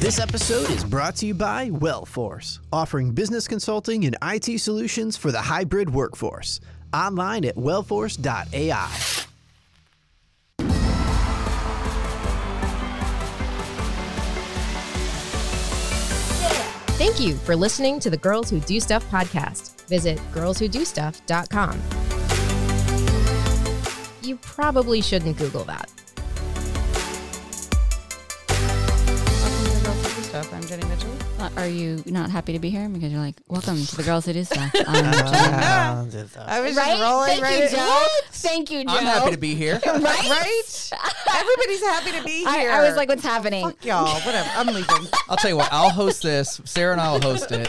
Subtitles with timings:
[0.00, 5.30] This episode is brought to you by Wellforce, offering business consulting and IT solutions for
[5.30, 6.58] the hybrid workforce.
[6.94, 8.88] Online at wellforce.ai.
[16.96, 19.86] Thank you for listening to the Girls Who Do Stuff podcast.
[19.86, 21.78] Visit girlswhodostuff.com.
[24.22, 25.92] You probably shouldn't Google that.
[30.70, 31.10] Jenny Mitchell.
[31.40, 32.88] Uh, Are you not happy to be here?
[32.88, 34.70] Because you're like, welcome to the girls who do stuff.
[34.86, 36.90] I'm I was right?
[36.90, 38.06] just rolling Thank right you, in- Joe.
[38.30, 38.92] Thank you, Joe.
[38.92, 39.80] I'm happy to be here.
[39.84, 40.00] right?
[40.04, 40.90] Right?
[41.34, 42.70] Everybody's happy to be I, here.
[42.70, 43.64] I was like, what's happening?
[43.64, 44.20] fuck y'all.
[44.20, 44.48] Whatever.
[44.54, 45.08] I'm leaving.
[45.28, 46.60] I'll tell you what, I'll host this.
[46.64, 47.68] Sarah and I will host it.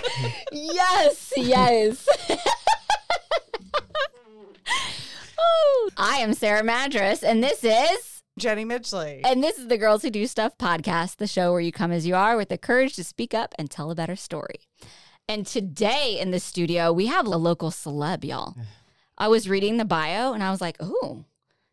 [0.51, 2.07] Yes, yes.
[5.39, 9.21] Oh, I am Sarah Madras, and this is Jenny Mitchley.
[9.23, 12.07] and this is the Girls Who Do Stuff podcast, the show where you come as
[12.07, 14.61] you are with the courage to speak up and tell a better story.
[15.27, 18.55] And today in the studio, we have a local celeb, y'all.
[19.17, 21.25] I was reading the bio and I was like, "Oh,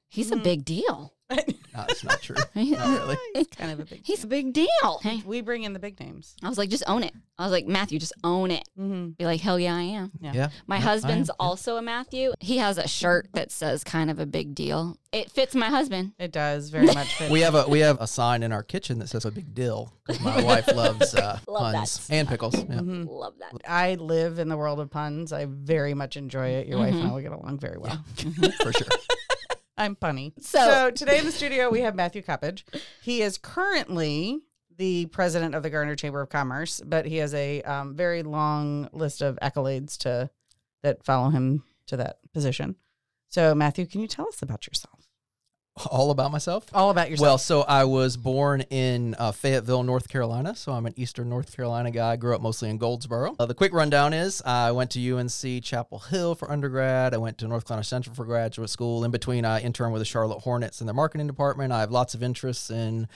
[0.08, 0.44] he's a mm-hmm.
[0.44, 1.14] big deal."
[1.78, 2.36] No, it's not true.
[2.54, 3.16] He's Not really.
[3.34, 4.00] It's kind of a big.
[4.04, 5.00] He's a big deal.
[5.02, 6.34] Hey, We bring in the big names.
[6.42, 7.12] I was like, just own it.
[7.38, 8.68] I was like, Matthew, just own it.
[8.78, 9.10] Mm-hmm.
[9.10, 10.10] Be like, hell yeah, I am.
[10.20, 10.48] Yeah.
[10.66, 12.32] My Yeah, husband's also a Matthew.
[12.40, 14.96] He has a shirt that says kind of a big deal.
[15.12, 16.12] It fits my husband.
[16.18, 17.30] It does very much fit.
[17.30, 19.94] We have a we have a sign in our kitchen that says a big deal
[20.20, 22.54] my wife loves uh, Love that puns and pickles.
[22.56, 22.64] Yeah.
[22.80, 23.06] Mhm.
[23.08, 23.52] Love that.
[23.66, 25.32] I live in the world of puns.
[25.32, 26.66] I very much enjoy it.
[26.66, 28.04] Your wife and I will get along very well.
[28.62, 28.86] for sure.
[29.78, 30.34] I'm funny.
[30.40, 32.64] So- So, today in the studio we have Matthew Coppage.
[33.02, 34.40] He is currently
[34.76, 38.88] the president of the Garner Chamber of Commerce, but he has a um, very long
[38.92, 40.30] list of accolades to
[40.82, 42.76] that follow him to that position.
[43.28, 45.07] So, Matthew, can you tell us about yourself?
[45.86, 46.66] All about myself.
[46.72, 47.26] All about yourself.
[47.26, 50.54] Well, so I was born in uh, Fayetteville, North Carolina.
[50.54, 52.12] So I'm an Eastern North Carolina guy.
[52.12, 53.36] I Grew up mostly in Goldsboro.
[53.38, 57.14] Uh, the quick rundown is I went to UNC Chapel Hill for undergrad.
[57.14, 59.04] I went to North Carolina Central for graduate school.
[59.04, 61.72] In between, I interned with the Charlotte Hornets in their marketing department.
[61.72, 63.08] I have lots of interests in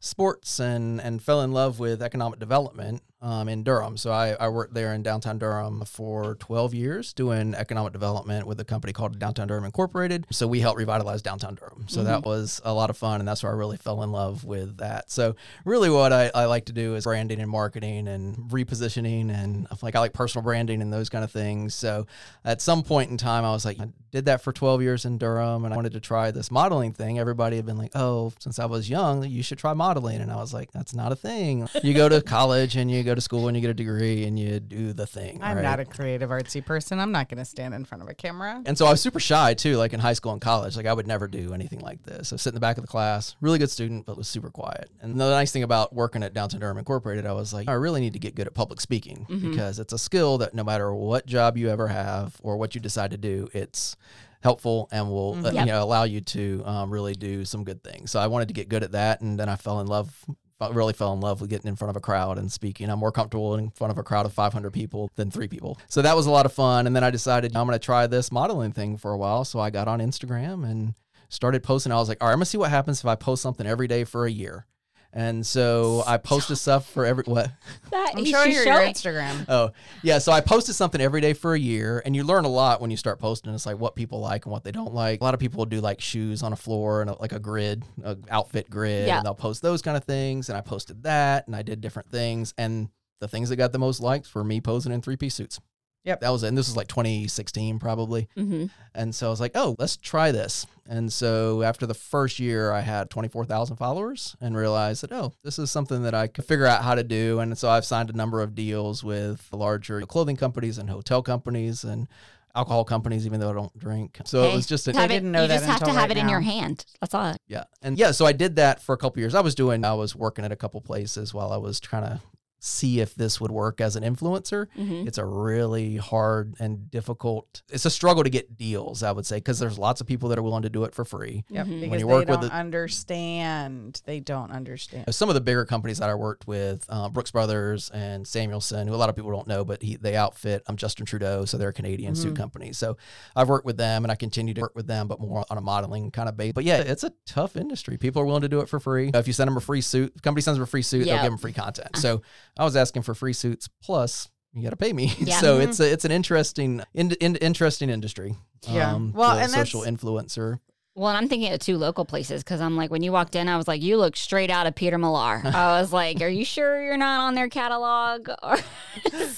[0.00, 3.96] sports and and fell in love with economic development um, in Durham.
[3.96, 8.58] So I, I worked there in downtown Durham for 12 years doing economic development with
[8.60, 10.26] a company called Downtown Durham Incorporated.
[10.30, 11.86] So we helped revitalize downtown Durham.
[11.88, 13.20] So that was a lot of fun.
[13.20, 15.10] And that's where I really fell in love with that.
[15.10, 19.30] So really what I, I like to do is branding and marketing and repositioning.
[19.30, 21.74] And like I like personal branding and those kind of things.
[21.74, 22.06] So
[22.44, 25.18] at some point in time, I was like, I did that for 12 years in
[25.18, 27.18] Durham and I wanted to try this modeling thing.
[27.18, 30.20] Everybody had been like, oh, since I was young, you should try modeling.
[30.20, 31.68] And I was like, that's not a thing.
[31.82, 34.38] You go to college and you go to school and you get a degree and
[34.38, 35.38] you do the thing.
[35.42, 35.62] I'm right?
[35.62, 36.98] not a creative artsy person.
[37.00, 38.62] I'm not going to stand in front of a camera.
[38.66, 40.76] And so I was super shy too, like in high school and college.
[40.76, 42.32] Like I would never do anything like this.
[42.32, 44.90] I sit in the back of the class, really good student, but was super quiet.
[45.00, 48.00] And the nice thing about working at Downtown Durham Incorporated, I was like, I really
[48.00, 51.26] need to get good at public speaking because it's a skill that no matter what
[51.26, 53.96] job you ever have or what you decide to do, it's
[54.42, 55.54] helpful and will uh, Yep.
[55.54, 58.10] you know allow you to um, really do some good things.
[58.10, 60.14] So I wanted to get good at that, and then I fell in love.
[60.60, 62.90] I really fell in love with getting in front of a crowd and speaking.
[62.90, 65.78] I'm more comfortable in front of a crowd of 500 people than three people.
[65.88, 66.86] So that was a lot of fun.
[66.86, 69.44] And then I decided I'm going to try this modeling thing for a while.
[69.44, 70.94] So I got on Instagram and
[71.28, 71.92] started posting.
[71.92, 73.66] I was like, all right, I'm going to see what happens if I post something
[73.66, 74.66] every day for a year.
[75.12, 77.50] And so I posted stuff for every what?
[77.90, 78.94] That I'm showing should show your it.
[78.94, 79.44] Instagram.
[79.48, 79.70] Oh,
[80.04, 80.18] yeah.
[80.18, 82.92] So I posted something every day for a year, and you learn a lot when
[82.92, 83.52] you start posting.
[83.52, 85.20] It's like what people like and what they don't like.
[85.20, 87.40] A lot of people will do like shoes on a floor and a, like a
[87.40, 89.16] grid, a outfit grid, Yeah.
[89.18, 90.48] and they'll post those kind of things.
[90.48, 92.54] And I posted that, and I did different things.
[92.56, 92.88] And
[93.20, 95.60] the things that got the most likes were me posing in three piece suits.
[96.04, 96.20] Yep.
[96.20, 96.48] That was it.
[96.48, 98.28] And this was like 2016 probably.
[98.36, 100.66] hmm And so I was like, oh, let's try this.
[100.88, 105.58] And so after the first year, I had 24,000 followers and realized that, oh, this
[105.58, 107.38] is something that I could figure out how to do.
[107.38, 111.84] And so I've signed a number of deals with larger clothing companies and hotel companies
[111.84, 112.08] and
[112.56, 114.18] alcohol companies, even though I don't drink.
[114.24, 116.08] So Hey, it was just an, I didn't know you that just have to have
[116.08, 116.50] right it in your now.
[116.50, 116.84] hand.
[117.00, 117.36] That's all.
[117.46, 117.64] yeah.
[117.82, 119.36] And yeah, so I did that for a couple years.
[119.36, 122.20] I was doing, I was working at a couple places while I was trying to
[122.60, 124.66] see if this would work as an influencer.
[124.78, 125.06] Mhm.
[125.06, 127.62] It's a really hard and difficult.
[127.70, 130.38] It's a struggle to get deals, I would say, because there's lots of people that
[130.38, 131.44] are willing to do it for free.
[131.48, 131.66] Yep.
[131.66, 131.80] Mhm.
[131.80, 134.02] Because you they work with don't the- understand.
[134.04, 135.12] They don't understand.
[135.14, 138.94] Some of the bigger companies that I worked with, uh, Brooks Brothers and Samuelsohn, who
[138.94, 141.56] a lot of people don't know, but he, they outfit I'm um, Justin Trudeau, so
[141.56, 142.72] they're a Canadian suit company.
[142.72, 142.96] So
[143.34, 145.60] I've worked with them, and I continue to work with them, but more on a
[145.60, 146.52] modeling kind of base.
[146.52, 147.96] But yeah, it's a tough industry.
[147.96, 149.10] People are willing to do it for free.
[149.14, 151.14] If you send them a free suit, the company sends them a free suit, Yeah.
[151.14, 151.96] they'll give them free content.
[151.96, 152.22] So
[152.60, 154.28] I was asking for free suits plus.
[154.52, 155.38] You got to pay me, Yeah.
[155.40, 158.34] so it's a, it's an interesting, in, in, interesting industry.
[158.68, 158.92] Yeah.
[158.94, 160.58] Um, Well, and social that's- influencer.
[160.96, 163.46] Well, and I'm thinking of two local places because I'm like, when you walked in,
[163.48, 165.40] I was like, you look straight out of Peter Millar.
[165.44, 168.28] I was like, are you sure you're not on their catalog?
[168.42, 168.58] Or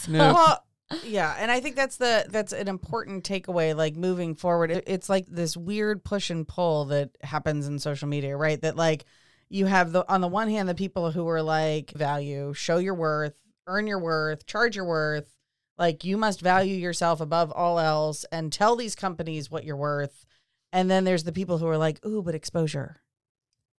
[0.08, 0.32] No.
[0.32, 0.64] Well,
[1.04, 3.76] yeah, and I think that's the that's an important takeaway.
[3.76, 8.08] Like moving forward, It- it's like this weird push and pull that happens in social
[8.08, 8.60] media, right?
[8.60, 9.04] That like
[9.52, 12.94] you have the on the one hand the people who are like value, show your
[12.94, 13.34] worth,
[13.66, 15.34] earn your worth, charge your worth.
[15.78, 20.26] Like you must value yourself above all else and tell these companies what you're worth.
[20.72, 23.00] And then there's the people who are like, ooh, but exposure.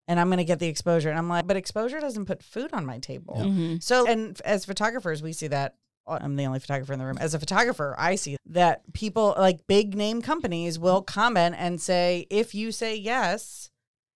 [0.07, 1.09] And I'm going to get the exposure.
[1.09, 3.35] And I'm like, but exposure doesn't put food on my table.
[3.39, 3.81] Mhm.
[3.81, 5.75] So, and as photographers, we see that.
[6.05, 7.17] uh, I'm the only photographer in the room.
[7.19, 12.27] As a photographer, I see that people like big name companies will comment and say,
[12.29, 13.69] if you say yes,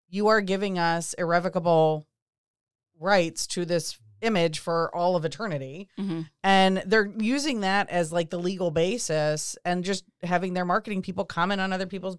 [0.10, 2.08] you are giving us irrevocable
[3.00, 5.88] rights to this image for all of eternity.
[6.00, 6.28] Mhm.
[6.44, 11.24] And they're using that as like the legal basis and just having their marketing people
[11.24, 12.18] comment on other people's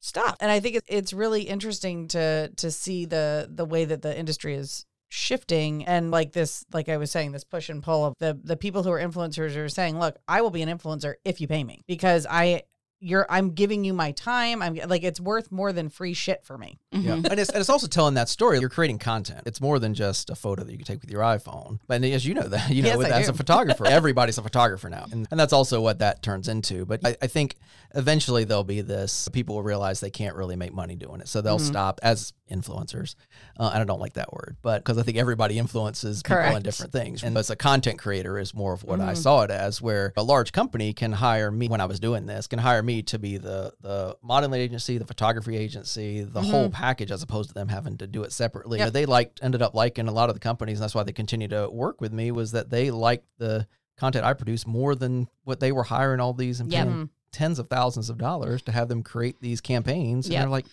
[0.00, 0.36] stuff.
[0.38, 4.54] And I think it's really interesting to to see the the way that the industry
[4.54, 8.38] is shifting and like this like I was saying this push and pull of the
[8.42, 11.48] the people who are influencers are saying, "Look, I will be an influencer if you
[11.48, 12.62] pay me because I
[13.04, 14.62] you're I'm giving you my time.
[14.62, 17.16] I'm like it's worth more than free shit for me." Yeah.
[17.16, 17.30] Mhm.
[17.30, 18.58] and, it's, and it's also telling that story.
[18.60, 19.42] You're creating content.
[19.46, 21.78] It's more than just a photo that you can take with your iPhone.
[21.86, 24.88] But as you know that, you know, Yes, with, as a photographer, everybody's a photographer
[24.88, 25.06] now.
[25.12, 26.84] And, and that's also what that turns into.
[26.86, 27.56] But I, I think
[27.94, 31.28] eventually there'll be this, people will realize they can't really make money doing it.
[31.28, 31.66] So they'll Mhm.
[31.66, 33.14] stop as influencers.
[33.58, 36.62] Uh, and I don't like that word, but because I think everybody influences people in
[36.62, 37.22] different things.
[37.22, 39.16] And as a content creator is more of what I Mhm.
[39.16, 42.46] saw it as, where a large company can hire me when I was doing this,
[42.46, 46.50] can hire me to be the the modeling agency, the photography agency, the mm-hmm.
[46.50, 48.78] whole package, as opposed to them having to do it separately.
[48.78, 48.92] Yep.
[48.92, 51.48] They liked ended up liking a lot of the companies, and that's why they continue
[51.48, 52.30] to work with me.
[52.30, 56.32] Was that they liked the content I produced more than what they were hiring all
[56.32, 56.82] these and Yep.
[56.82, 57.04] paying mm-hmm.
[57.32, 60.26] tens of thousands of dollars to have them create these campaigns.
[60.26, 60.42] And Yep.
[60.42, 60.66] they're like,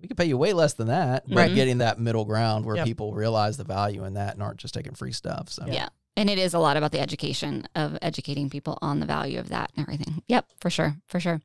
[0.00, 1.54] we could pay you way less than that, but Right.
[1.54, 2.86] getting that middle ground where Yep.
[2.86, 5.48] people realize the value in that and aren't just taking free stuff.
[5.48, 5.88] So Yeah.
[6.16, 9.50] And it is a lot about the education of educating people on the value of
[9.50, 10.22] that and everything.
[10.28, 11.42] Yep, for sure, for sure.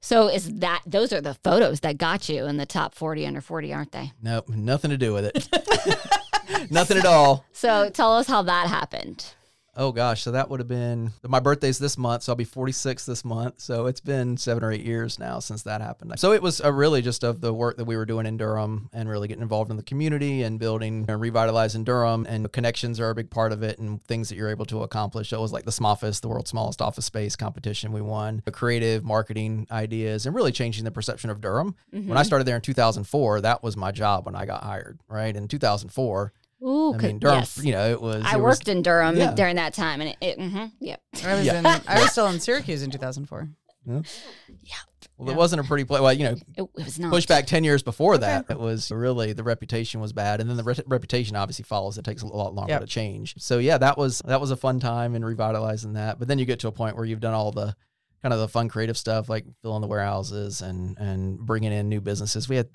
[0.00, 3.40] So is that those are the photos that got you in the top 40 under
[3.40, 4.12] 40, aren't they?
[4.22, 5.48] nope, nothing to do with it.
[6.70, 7.44] nothing at all.
[7.52, 9.34] So tell us how that happened.
[9.80, 13.06] Oh gosh, so that would have been my birthday's this month, so I'll be 46
[13.06, 13.60] this month.
[13.62, 16.12] So it's been seven or eight years now since that happened.
[16.18, 18.90] So it was uh really just of the work that we were doing in Durham
[18.92, 22.26] and really getting involved in the community and building and revitalizing Durham.
[22.28, 25.30] And connections are a big part of it and things that you're able to accomplish.
[25.30, 28.52] So it was like the SMOFFICE, the world's smallest office space competition we won, the
[28.52, 31.74] creative marketing ideas, and really changing the perception of Durham.
[31.90, 35.34] When I started there in 2004, that was my job when I got hired, right?
[35.34, 37.58] In 2004, Ooh, I 'cause- mean, Durham, yes.
[37.62, 38.24] you know, it was.
[38.24, 39.32] I it was- worked in Durham yeah.
[39.34, 41.00] during that time, and it, it hmm yep.
[41.24, 41.58] I was Yeah.
[41.58, 43.48] in I was still in Syracuse in 2004.
[43.86, 44.04] Yep.
[45.16, 45.34] Well, Yeah.
[45.34, 46.00] it wasn't a pretty place.
[46.00, 47.10] Well, you know, It, it was not.
[47.10, 50.56] push back 10 years before that it was really the reputation was bad and then
[50.56, 52.80] the re- reputation obviously follows it takes a lot longer Yep.
[52.82, 56.28] to change so yeah that was that was a fun time in revitalizing that but
[56.28, 57.74] then you get to a point where you've done all the
[58.22, 62.00] kind of the fun creative stuff like filling the warehouses and and bringing in new
[62.02, 62.68] businesses we had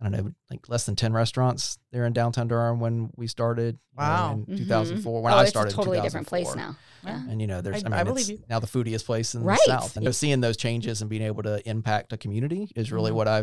[0.00, 3.78] I don't know, like less than 10 restaurants there in downtown Durham when we started.
[3.98, 4.32] you know, Wow.
[4.34, 4.58] in Mhm.
[4.58, 6.76] 2004, when oh, I it's started a in totally different place now.
[7.04, 7.20] Yeah.
[7.28, 8.38] And you know, there's, I- I, mean, I it's believe you.
[8.48, 9.58] now the foodiest place in Right.
[9.66, 9.96] the South.
[9.96, 13.14] And so seeing those changes and being able to impact a community is really Mhm.
[13.14, 13.38] what I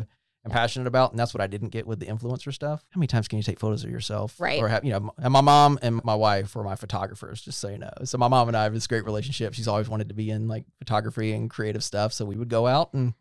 [0.45, 1.11] am passionate about.
[1.11, 2.85] And that's what I didn't get with the influencer stuff.
[2.91, 4.39] How many times can you take photos of yourself?
[4.39, 4.61] Right.
[4.61, 7.67] Or have, you know, and my mom and my wife were my photographers, just so
[7.67, 7.91] you know.
[8.05, 9.55] So my mom and I have this great relationship.
[9.55, 12.13] She's always wanted to be in like photography and creative stuff.
[12.13, 13.13] So we would go out and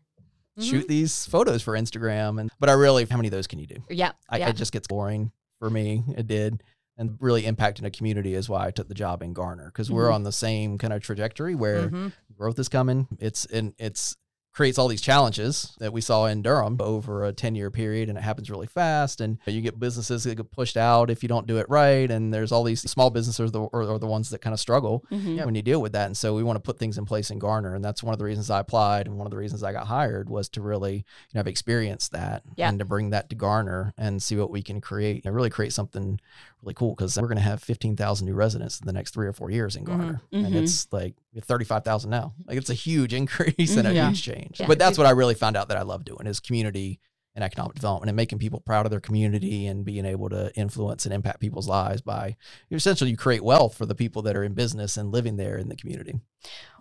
[0.57, 0.69] Mm-hmm.
[0.69, 2.39] shoot these photos for Instagram.
[2.39, 3.83] And, but I really, how many of those can you do?
[3.89, 4.11] Yeah.
[4.29, 4.49] I, yeah.
[4.49, 6.03] it just gets boring for me.
[6.17, 6.63] It did.
[6.97, 10.07] And really impacting a community is why I took the job in Garner because we're
[10.09, 10.13] Mhm.
[10.13, 12.13] on the same kind of trajectory where Mhm.
[12.37, 13.07] growth is coming.
[13.19, 14.15] It's and it's
[14.55, 18.17] creates all these challenges that we saw in Durham over a 10 year period and
[18.17, 21.45] it happens really fast and you get businesses that get pushed out if you don't
[21.45, 24.29] do it right and there's all these small businesses are the, are, are the ones
[24.29, 25.43] that kind of struggle Mhm.
[25.45, 27.37] when you deal with that and so we want to put things in place in
[27.37, 29.73] Garner and that's one of the reasons I applied and one of the reasons I
[29.73, 32.69] got hired was to really you know have experienced that Yeah.
[32.69, 35.73] and to bring that to Garner and see what we can create and really create
[35.73, 36.17] something
[36.65, 39.33] really cool because we're going to have 15,000 new residents in the next three or
[39.33, 40.55] four years in Garner and Mhm.
[40.55, 44.07] it's like we have 35,000 now like it's a huge increase and a Yeah.
[44.09, 44.67] huge change Yeah.
[44.67, 46.99] but that's what I really found out that I love doing is community
[47.35, 51.05] and economic development and making people proud of their community and being able to influence
[51.05, 52.35] and impact people's lives by
[52.71, 55.67] essentially you create wealth for the people that are in business and living there in
[55.69, 56.19] the community.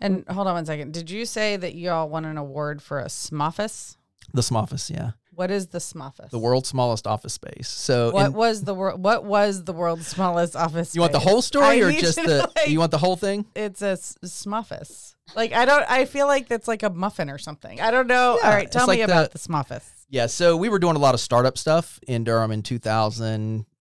[0.01, 0.93] And hold on one second.
[0.95, 3.97] Did you say that y'all won an award for a SMOFFICE?
[4.33, 6.31] The SMOFFICE, yeah, What is the SMOFFICE?
[6.31, 7.69] the world's smallest office space.
[7.69, 9.03] So What in- was the world?
[9.03, 10.89] What was the world's smallest office?
[10.91, 10.95] Space?
[10.95, 13.47] You want the whole story I or just the like, you want the whole thing?
[13.55, 15.15] It's a s- SMOFFICE.
[15.35, 15.85] Like I don't.
[15.91, 17.81] I feel like that's like a muffin or something.
[17.81, 18.39] I don't know.
[18.43, 19.91] Yeah, All right, tell me the- about the SMOFFICE.
[20.11, 22.63] Yeah, so we were doing a lot of startup stuff in Durham in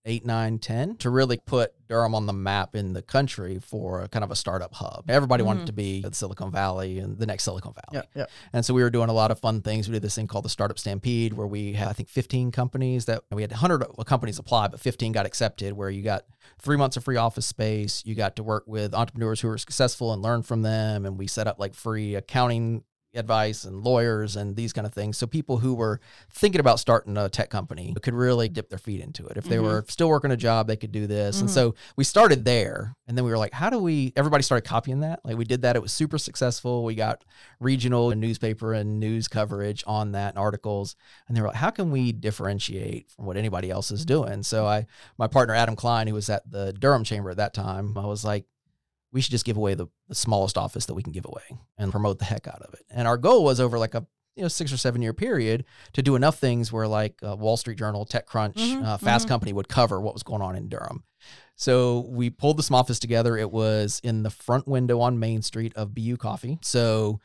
[0.05, 4.07] 2008, 9, 10 to really put Durham on the map in the country for a
[4.09, 5.05] kind of a startup hub.
[5.09, 5.67] Everybody wanted Mhm.
[5.67, 8.05] to be at Silicon Valley and the next Silicon Valley.
[8.13, 8.25] Yeah, yeah.
[8.51, 9.87] And so we were doing a lot of fun things.
[9.87, 13.05] We did this thing called the Startup Stampede, where we had, I think, 15 companies
[13.05, 16.25] that we had 100 companies apply, but 15 got accepted, where you got
[16.59, 18.03] three months of free office space.
[18.05, 21.05] You got to work with entrepreneurs who were successful and learn from them.
[21.05, 22.83] And we set up like free accounting
[23.23, 25.17] advice and lawyers and these kind of things.
[25.17, 25.99] So people who were
[26.31, 29.37] thinking about starting a tech company could really dip their feet into it.
[29.37, 29.63] If they Mhm.
[29.63, 31.39] were still working a job, they could do this.
[31.39, 31.53] And Mhm.
[31.53, 32.95] so we started there.
[33.07, 35.19] And then we were like, how do we, everybody started copying that.
[35.23, 35.75] Like we did that.
[35.75, 36.83] It was super successful.
[36.83, 37.23] We got
[37.59, 40.95] regional and newspaper and news coverage on that and articles.
[41.27, 44.43] And they were like, how can we differentiate from what anybody else is doing?
[44.43, 47.97] So I, my partner, Adam Klein, who was at the Durham Chamber at that time,
[47.97, 48.45] I was like,
[49.13, 51.91] we should just give away the, the smallest office that we can give away and
[51.91, 52.81] promote the heck out of it.
[52.89, 54.05] And our goal was over like a
[54.35, 57.55] you know six or seven year period to do enough things where like uh, Wall
[57.55, 59.29] Street Journal, TechCrunch, Mhm, uh, Fast mhm.
[59.29, 61.03] Company would cover what was going on in Durham.
[61.55, 63.37] So we pulled the small office together.
[63.37, 66.57] It was in the front window on Main Street of Beyu Coffee.
[66.63, 67.19] So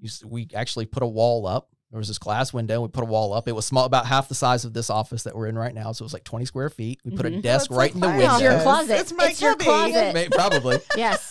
[0.00, 1.70] you, we actually put a wall up.
[1.90, 2.82] There was this glass window.
[2.82, 3.48] We put a wall up.
[3.48, 5.92] It was small, about half the size of this office that we're in right now.
[5.92, 7.00] So it was like 20 square feet.
[7.02, 7.40] We put a Mhm.
[7.42, 8.32] desk That's right like in the my window.
[8.34, 9.00] It's your closet.
[9.00, 10.32] It's my It's your closet.
[10.32, 10.78] Probably.
[10.96, 11.30] Yes.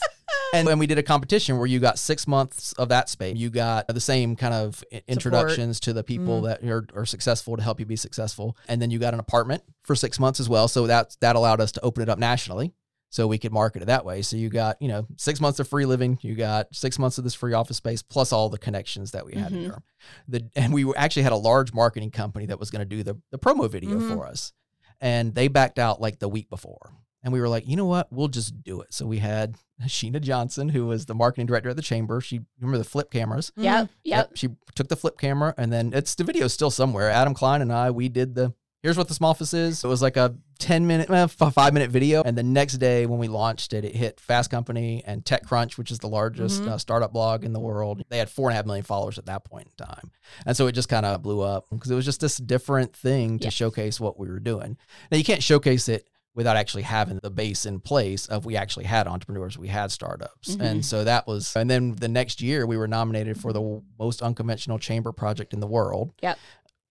[0.54, 3.38] And then we did a competition where you got six months of that space.
[3.38, 6.46] You got the same kind of i- introductions to the people Mhm.
[6.46, 8.58] that are, are successful to help you be successful.
[8.68, 10.68] And then you got an apartment for six months as well.
[10.68, 12.74] So that that allowed us to open it up nationally.
[13.18, 14.22] So we could market it that way.
[14.22, 17.24] So you got, you know, six months of free living, you got six months of
[17.24, 19.66] this free office space, plus all the connections that we had in Mhm.
[19.70, 19.84] Durham.
[20.28, 23.20] The and we actually had a large marketing company that was going to do the,
[23.32, 24.14] the promo video Mhm.
[24.16, 24.54] for us.
[25.02, 26.92] And they backed out like the week before.
[27.24, 28.08] And we were like, you know what?
[28.14, 28.94] We'll just do it.
[28.94, 29.56] So we had
[29.86, 32.22] Sheena Johnson, who was the marketing director at the chamber.
[32.22, 33.52] She remember the flip cameras.
[33.58, 33.90] Yep.
[34.04, 34.32] Yep.
[34.36, 37.10] She took the flip camera, and then it's the video still somewhere.
[37.10, 38.54] Adam Klein and I, we did the.
[38.84, 39.84] Here's what the small office is.
[39.84, 42.22] It was like a 10 minute, eh, five minute video.
[42.24, 45.90] And the next day when we launched it, it hit Fast Company and TechCrunch, which
[45.92, 46.68] is the largest Mhm.
[46.70, 48.04] uh, startup blog in the world.
[48.10, 50.12] They had four and a half million followers at that point in time.
[50.46, 53.40] And so it just kind of blew up because it was just this different thing
[53.40, 53.50] to Yeah.
[53.50, 54.78] showcase what we were doing.
[55.12, 58.86] Now, you can't showcase it without actually having the base in place of we actually
[58.86, 60.56] had entrepreneurs, we had startups.
[60.56, 60.62] Mhm.
[60.62, 64.22] And so that was, and then the next year we were nominated for the most
[64.22, 66.12] unconventional chamber project in the world.
[66.22, 66.38] Yep.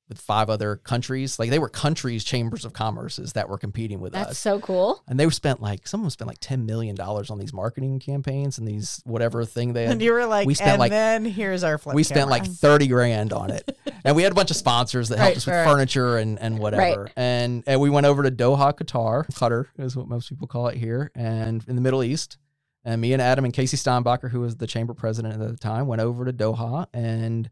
[0.08, 1.36] With five other countries.
[1.36, 4.28] Like they were countries' chambers of commerces that were competing with That's us.
[4.28, 5.02] That's so cool.
[5.08, 8.68] And they were spent like, someone spent like $10 million on these marketing campaigns and
[8.68, 9.92] these whatever thing they had.
[9.94, 12.46] And you were like, We spent and like- then here's our flip we spent like
[12.46, 15.46] 30 grand on it and we had a bunch of sponsors that helped Right, us
[15.46, 15.64] with right.
[15.66, 17.12] furniture and, and whatever Right.
[17.16, 20.76] and, and we went over to doha qatar qatar is what most people call it
[20.76, 22.38] here and in the middle east
[22.84, 25.88] and me and adam and casey steinbacher who was the chamber president at the time
[25.88, 27.50] went over to doha and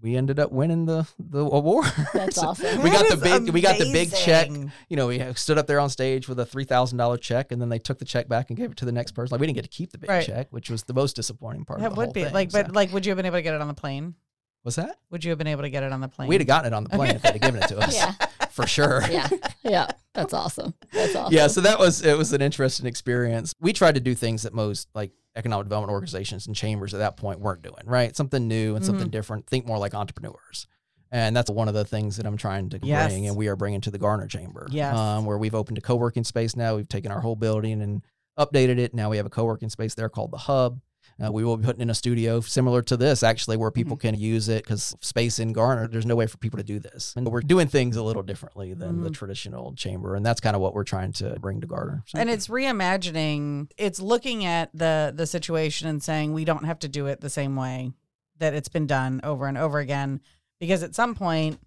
[0.00, 2.82] we ended up winning the the award That's awesome.
[2.82, 4.48] we got the That is big we got the big check
[4.88, 7.78] you know we stood up there on stage with a $3000 check and then they
[7.78, 9.62] took the check back and gave it to the next person like we didn't get
[9.62, 10.24] to keep the big Right.
[10.24, 12.50] check which was the most disappointing part of That the would whole be thing, like,
[12.50, 14.14] so- but like, would you have been able to get it on the plane?
[14.62, 16.28] what's that Would you have been able to get it on the plane?
[16.28, 17.94] We'd have gotten it on the plane if they'd have given it to us.
[17.94, 18.12] Yeah.
[18.50, 19.02] For sure.
[19.10, 19.28] Yeah.
[19.62, 19.86] Yeah.
[20.14, 20.74] That's awesome.
[20.92, 21.32] That's awesome.
[21.32, 23.54] Yeah, so that was it was an interesting experience.
[23.60, 27.16] We tried to do things that most like economic development organizations and chambers at that
[27.16, 28.14] point weren't doing, right?
[28.16, 29.46] Something new and something different.
[29.46, 30.66] Think more like entrepreneurs.
[31.10, 33.12] And that's one of the things that I'm trying to Yes.
[33.12, 34.66] bring and we are bringing to the Garner Chamber.
[34.70, 34.94] Yes.
[34.96, 36.76] Um, where we've opened a co-working space now.
[36.76, 38.02] We've taken our whole building and
[38.38, 38.94] updated it.
[38.94, 40.80] Now we have a co-working space there called the Hub.
[41.24, 44.08] Uh, we will be putting in a studio similar to this, actually, where people Mm-hmm.
[44.14, 47.12] can use it because space in Garner, there's no way for people to do this.
[47.16, 49.14] And we're doing things a little differently than the Mhm.
[49.14, 50.14] traditional chamber.
[50.14, 52.04] And that's kind of what we're trying to bring to Garner.
[52.06, 56.78] So- and it's reimagining it's looking at the the situation and saying we don't have
[56.80, 57.92] to do it the same way
[58.38, 60.20] that it's been done over and over again
[60.60, 61.58] because at some point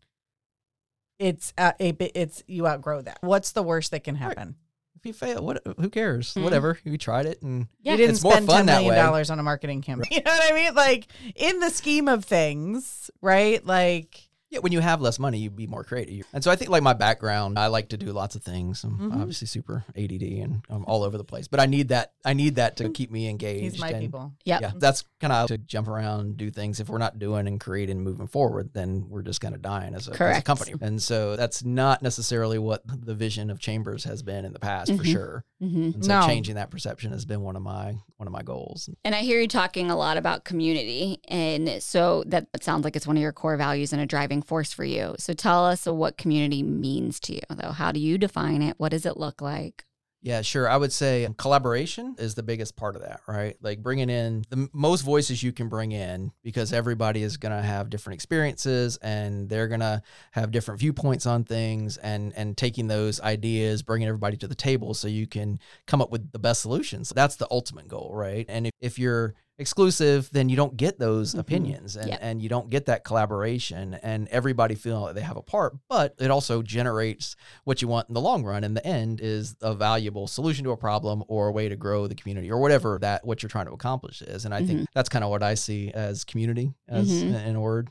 [1.20, 1.90] it's uh, a
[2.20, 4.56] it's you outgrow that what's the worst that can happen
[5.02, 5.62] if you fail, what?
[5.80, 6.34] Who cares?
[6.36, 6.44] Mhm.
[6.44, 6.78] Whatever.
[6.84, 7.94] You tried it, and Yeah.
[7.94, 8.96] you didn't It's more spend fun ten that million way.
[9.02, 12.24] dollars on a marketing campaign you know what i mean like in the scheme of
[12.26, 14.20] things right like
[14.52, 16.28] yeah, when you have less money, you be more creative.
[16.34, 18.84] And so I think, like my background, I like to do lots of things.
[18.84, 19.20] I'm Mhm.
[19.22, 22.12] obviously super ADD and I'm all over the place, but I need that.
[22.26, 23.64] I need that to keep me engaged.
[23.64, 24.62] he's my and- people Yep.
[24.62, 26.80] Yeah, that's kind of to jump around, do things.
[26.80, 29.94] If we're not doing and creating and moving forward, then we're just kind of dying
[29.96, 30.74] as a, as a company.
[30.82, 34.92] And so that's not necessarily what the vision of Chambers has been in the past,
[34.92, 35.12] for Mhm.
[35.12, 35.46] sure.
[35.60, 36.28] hmm And so No.
[36.28, 38.88] changing that perception has been one of my one of my goals.
[39.04, 41.20] And I hear you talking a lot about community.
[41.28, 44.74] And so that sounds like it's one of your core values and a driving force
[44.74, 45.16] for you.
[45.18, 47.72] So tell us what community means to you, though.
[47.72, 48.76] How do you define it?
[48.78, 49.86] What does it look like?
[50.24, 50.70] Yeah, sure.
[50.70, 53.58] I would say collaboration is the biggest part of that, right?
[53.60, 57.62] Like bringing in the most voices you can bring in because everybody is going to
[57.64, 62.88] have different experiences and they're going to have different viewpoints on things and and taking
[62.88, 66.62] those ideas, bringing everybody to the table so you can come up with the best
[66.62, 67.12] solutions.
[67.16, 68.46] That's the ultimate goal, right?
[68.48, 71.40] And if, if you're exclusive, then you don't get those Mhm.
[71.40, 72.20] opinions and, Yep.
[72.22, 75.78] and you don't get that collaboration and everybody feeling like they have a part.
[75.88, 78.64] But it also generates what you want in the long run.
[78.64, 82.08] In the end, is a valuable solution to a problem or a way to grow
[82.08, 84.44] the community or whatever that what you're trying to accomplish is.
[84.44, 87.22] And I think that's kind of what I see as community as Mhm.
[87.22, 87.90] in in a word.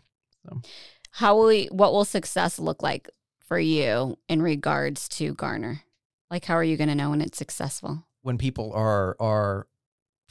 [1.13, 3.09] How will we, what will success look like
[3.41, 5.83] for you in regards to Garner?
[6.31, 8.05] Like, how are you going to know when it's successful?
[8.23, 9.67] when people are are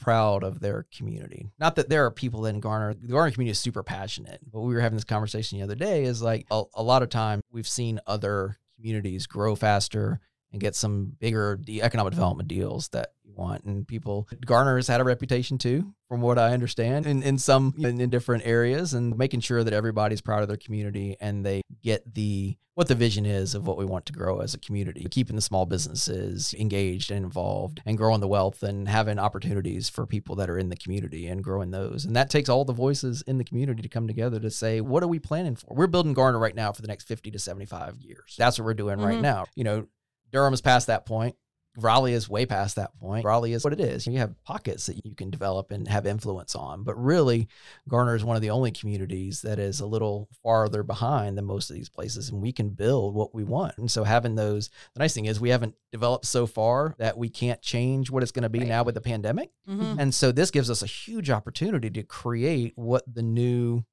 [0.00, 1.46] proud of their community.
[1.58, 4.74] Not that there are people in Garner, the Garner community is super passionate, but we
[4.74, 7.68] were having this conversation the other day is like a, a lot of time we've
[7.68, 10.20] seen other communities grow faster
[10.52, 13.64] and get some bigger de- economic development deals that you want.
[13.64, 17.74] And people, Garner has had a reputation too, from what I understand, in, in some,
[17.78, 21.62] in, in different areas and making sure that everybody's proud of their community and they
[21.82, 25.06] get the, what the vision is of what we want to grow as a community,
[25.10, 30.06] keeping the small businesses engaged and involved and growing the wealth and having opportunities for
[30.06, 32.04] people that are in the community and growing those.
[32.04, 35.02] And that takes all the voices in the community to come together to say, what
[35.02, 35.74] are we planning for?
[35.74, 38.34] We're building Garner right now for the next 50 to 75 years.
[38.38, 39.22] That's what we're doing right Mhm.
[39.22, 39.46] now.
[39.54, 39.86] You know,
[40.32, 41.36] Durham is past that point.
[41.76, 43.24] Raleigh is way past that point.
[43.24, 44.06] Raleigh is what it is.
[44.06, 46.82] You have pockets that you can develop and have influence on.
[46.82, 47.48] But really,
[47.88, 51.70] Garner is one of the only communities that is a little farther behind than most
[51.70, 52.28] of these places.
[52.28, 53.78] And we can build what we want.
[53.78, 57.28] And so having those, the nice thing is we haven't developed so far that we
[57.28, 58.68] can't change what it's going to be Right.
[58.68, 59.50] now with the pandemic.
[59.68, 59.98] Mhm.
[59.98, 63.84] And so this gives us a huge opportunity to create what the new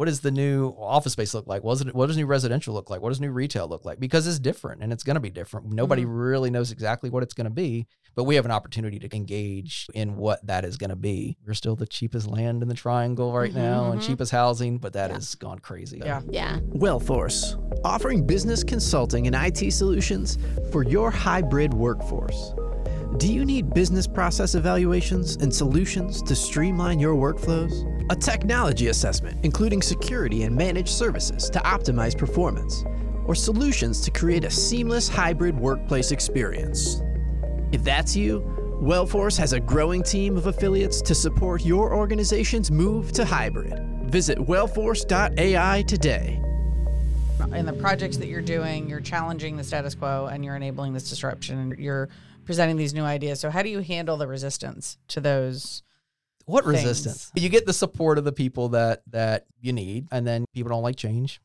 [0.00, 1.62] what does the new office space look like?
[1.62, 3.02] What does, it, what does new residential look like?
[3.02, 4.00] What does new retail look like?
[4.00, 5.70] Because it's different and it's going to be different.
[5.74, 9.14] Nobody really knows exactly what it's going to be, but we have an opportunity to
[9.14, 11.36] engage in what that is going to be.
[11.46, 14.06] We're still the cheapest land in the triangle right Mhm, now and mhm.
[14.06, 15.16] cheapest housing, but that Yeah.
[15.16, 16.00] has gone crazy.
[16.02, 16.22] Yeah.
[16.30, 16.60] Yeah.
[16.70, 20.38] Wellforce, offering business consulting and IT solutions
[20.72, 22.54] for your hybrid workforce.
[23.18, 27.84] Do you need business process evaluations and solutions to streamline your workflows?
[28.08, 32.84] A technology assessment, including security and managed services to optimize performance,
[33.26, 37.02] or solutions to create a seamless hybrid workplace experience?
[37.72, 38.40] If that's you,
[38.80, 43.74] Wellforce has a growing team of affiliates to support your organization's move to hybrid.
[44.04, 46.40] Visit wellforce.ai today.
[47.54, 51.10] in the projects that you're doing, you're challenging the status quo and you're enabling this
[51.10, 52.08] disruption and you're
[52.50, 53.38] presenting these new ideas.
[53.38, 55.84] So how do you handle the resistance to those?
[56.46, 56.78] What things.
[56.78, 57.30] resistance?
[57.36, 60.82] You get the support of the people that that you need, and then people don't
[60.82, 61.40] like change.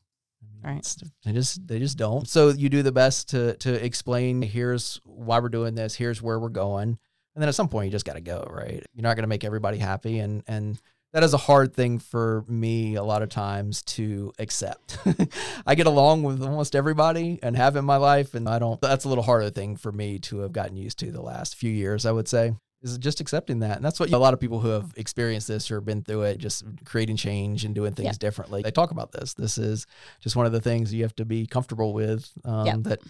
[0.64, 0.84] Right.
[1.24, 2.26] They just they just don't.
[2.28, 4.42] So you do the best to to explain.
[4.42, 5.94] Here's why we're doing this.
[5.94, 6.98] Here's where we're going.
[7.36, 8.44] And then at some point you just got to go.
[8.50, 8.84] Right.
[8.92, 10.76] You're not going to make everybody happy, and and
[11.16, 14.98] that is a hard thing for me a lot of times to accept.
[15.66, 18.78] I get along with almost everybody and have in my life, and I don't.
[18.82, 21.70] That's a little harder thing for me to have gotten used to the last few
[21.70, 22.04] years.
[22.04, 22.52] I would say
[22.82, 23.76] is just accepting that.
[23.76, 26.36] And that's what a lot of people who have experienced this or been through it,
[26.36, 28.18] just creating change and doing things Yep.
[28.18, 28.60] differently.
[28.60, 29.32] They talk about this.
[29.32, 29.86] This is
[30.20, 32.30] just one of the things you have to be comfortable with.
[32.44, 32.76] Um, Yep.
[32.82, 33.00] That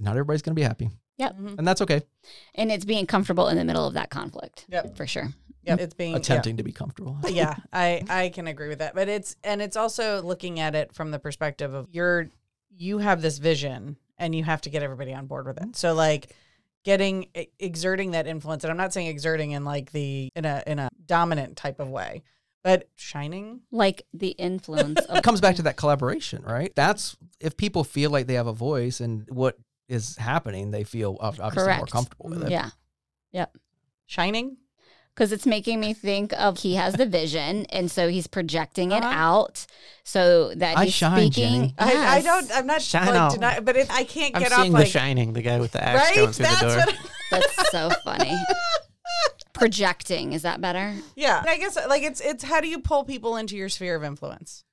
[0.00, 1.38] not everybody's going to be happy, Yep.
[1.38, 1.58] Mhm.
[1.58, 2.02] and that's okay.
[2.56, 4.66] And it's being comfortable in the middle of that conflict.
[4.68, 4.96] Yep.
[4.96, 5.28] For sure.
[5.62, 6.18] Yeah, it's being yeah.
[6.18, 7.18] Attempting to be comfortable.
[7.28, 8.94] yeah, I I can agree with that.
[8.94, 12.28] But it's and it's also looking at it from the perspective of you're
[12.76, 15.76] you have this vision and you have to get everybody on board with it.
[15.76, 16.34] So like
[16.82, 20.62] getting e- exerting that influence and I'm not saying exerting in like the in a
[20.66, 22.22] in a dominant type of way,
[22.62, 23.60] but shining.
[23.70, 26.72] Like the influence of it comes back to that collaboration, right?
[26.74, 31.18] That's if people feel like they have a voice and what is happening, they feel
[31.20, 32.50] ob- obviously more comfortable with it.
[32.50, 32.70] Yeah.
[33.32, 33.56] Yep.
[34.06, 34.56] Shining?
[35.20, 39.02] Because it's making me think of he has the vision, and so he's projecting it
[39.04, 39.12] Uh-huh.
[39.14, 39.66] out
[40.02, 41.52] so that I he's shine, speaking.
[41.52, 41.74] Jenny.
[41.78, 42.24] I, I Yes.
[42.24, 44.84] don't I'm not Shine like, deny, but it, I can't I'm get seeing off like
[44.86, 46.16] The Shining, the guy with the axe right.
[46.16, 46.76] going through That's the door.
[46.78, 46.96] what
[47.30, 48.34] That's so funny.
[49.52, 50.94] Projecting is that better?
[51.16, 51.44] Yeah.
[51.46, 54.64] I guess like it's it's how do you pull people into your sphere of influence?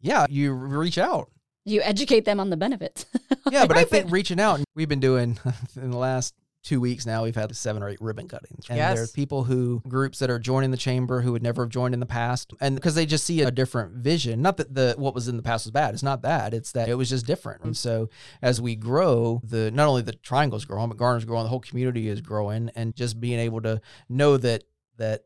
[0.00, 1.30] Yeah, you reach out.
[1.66, 3.04] You educate them on the benefits.
[3.50, 5.38] Yeah, but I think but- reaching out, we've been doing
[5.76, 6.32] in the last
[6.62, 8.66] two weeks now, we've had seven or eight ribbon cuttings.
[8.68, 8.94] And Yes.
[8.94, 11.92] there are people who, groups that are joining the chamber who would never have joined
[11.94, 12.52] in the past.
[12.60, 14.40] And because they just see a different vision.
[14.42, 15.94] Not that the what was in the past was bad.
[15.94, 16.54] It's not that.
[16.54, 17.64] It's that it was just different.
[17.64, 18.08] And so
[18.40, 22.08] as we grow, the not only the triangle's growing, but Garner's growing, the whole community
[22.08, 22.70] is growing.
[22.74, 24.64] And just being able to know that
[24.98, 25.24] that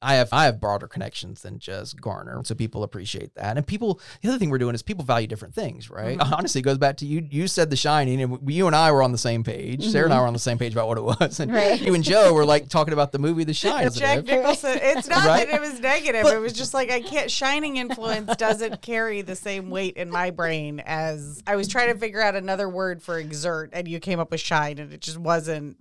[0.00, 3.56] I have I have broader connections than just Garner, so people appreciate that.
[3.56, 6.16] And people, the other thing we're doing is people value different things, right?
[6.16, 6.32] Mhm.
[6.38, 7.26] Honestly, it goes back to you.
[7.28, 9.84] You said The Shining, and we- you and I were on the same page.
[9.90, 11.80] Sarah and I were on the same page about what it was, and Right.
[11.80, 13.90] you and Joe were like talking about the movie The Shining.
[13.90, 14.78] Jack Nicholson.
[14.80, 15.48] It's not Right?
[15.48, 16.22] that it was negative.
[16.22, 17.28] But- it was just like I can't.
[17.28, 21.98] Shining influence doesn't carry the same weight in my brain as I was trying to
[21.98, 25.18] figure out another word for exert, and you came up with shine, and it just
[25.18, 25.76] wasn't.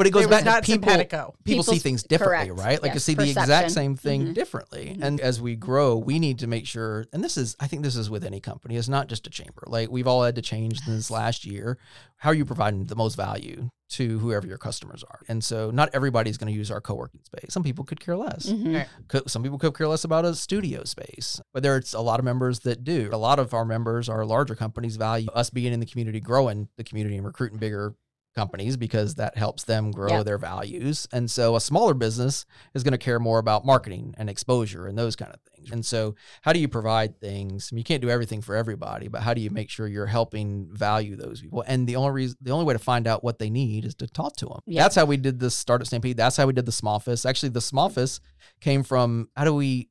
[0.00, 0.88] But it goes back not to people.
[0.88, 1.34] simpatico.
[1.44, 2.58] People see things differently, correct.
[2.66, 2.82] right?
[2.82, 4.34] Like Yes, see the exact same thing Mhm.
[4.34, 4.96] differently.
[4.98, 7.04] And as we grow, we need to make sure.
[7.12, 8.76] And this is, I think, this is with any company.
[8.76, 9.62] It's not just a chamber.
[9.66, 11.76] Like we've all had to change this last year.
[12.16, 15.20] How are you providing the most value to whoever your customers are?
[15.28, 17.52] And so, not everybody's going to use our co-working space.
[17.52, 18.46] Some people could care less.
[18.46, 18.86] Mhm.
[19.12, 19.28] Right.
[19.30, 22.60] Some people could care less about a studio space, but there's a lot of members
[22.60, 23.10] that do.
[23.12, 26.68] A lot of our members, our larger companies, value us being in the community, growing
[26.78, 27.94] the community, and recruiting bigger
[28.34, 30.24] companies because that helps them grow Yep.
[30.24, 31.08] their values.
[31.12, 34.96] And so, a smaller business is going to care more about marketing and exposure and
[34.96, 35.70] those kind of things.
[35.70, 37.70] And so, how do you provide things?
[37.70, 40.06] I mean, you can't do everything for everybody, but how do you make sure you're
[40.06, 41.64] helping value those people?
[41.66, 44.06] And the only reason, the only way to find out what they need is to
[44.06, 44.60] talk to them.
[44.82, 46.16] That's how we did the Startup Stampede.
[46.16, 47.28] That's how we did the Smoffice.
[47.28, 48.20] Actually, the Smoffice
[48.60, 49.88] came from how do we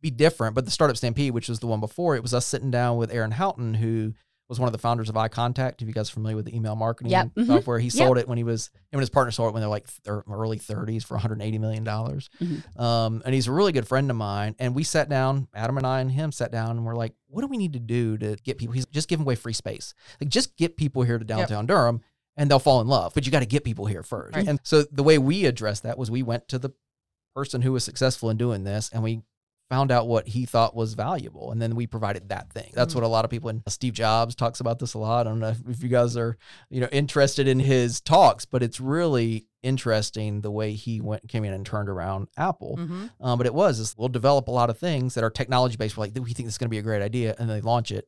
[0.00, 0.54] be different?
[0.54, 3.10] But the Startup Stampede, which was the one before, it was us sitting down with
[3.12, 4.12] Aaron Houghton, who
[4.54, 5.82] was one of the founders of iContact.
[5.82, 7.34] If you guys are familiar with the email marketing Yep.
[7.34, 7.46] Mhm.
[7.46, 9.68] software, he sold it when he was him and his partner sold it when they're
[9.70, 12.30] like thir- early 30s for 180 million dollars.
[12.40, 12.80] Mhm.
[12.80, 14.54] Um, and he's a really good friend of mine.
[14.58, 17.40] And we sat down, Adam and I and him sat down, and we're like, what
[17.42, 18.72] do we need to do to get people?
[18.74, 19.92] He's just giving away free space.
[20.20, 22.00] Like just get people here to downtown Durham.
[22.36, 24.34] And they'll fall in love, but you got to get people here first.
[24.34, 24.48] Right.
[24.48, 26.70] And so the way we addressed that was we went to the
[27.32, 29.22] person who was successful in doing this and we
[29.70, 32.70] found out what he thought was valuable and then we provided that thing.
[32.74, 32.96] That's Mhm.
[32.96, 35.26] what a lot of people and steve jobs talks about this a lot.
[35.26, 36.36] I don't know if, you guys are
[36.70, 41.44] you know interested in his talks but it's really interesting the way he went came
[41.44, 42.76] in and turned around apple.
[42.78, 43.10] Mhm.
[43.20, 45.96] um, but it was is we'll develop a lot of things that are technology based
[45.96, 47.90] we're like we think this is going to be a great idea and they launch
[47.90, 48.06] it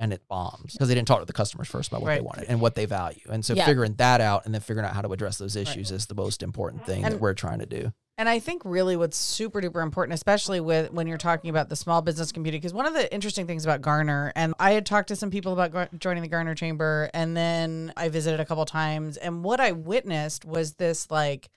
[0.00, 2.44] and it bombs because they didn't talk to the customers first about what they wanted
[2.48, 3.20] and what they value.
[3.30, 3.66] And so Yeah.
[3.66, 6.40] figuring that out and then figuring out how to address those issues is the most
[6.42, 10.12] important thing that we're trying to do And I think really what's super duper important,
[10.14, 13.46] especially with when you're talking about the small business community, because one of the interesting
[13.46, 16.56] things about Garner, and I had talked to some people about gar- joining the Garner
[16.56, 21.48] Chamber, and then I visited a couple times, and what I witnessed was this like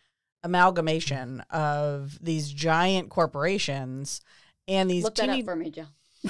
[0.44, 4.22] amalgamation of these giant corporations
[4.68, 5.86] and these Look that up for me, Joe.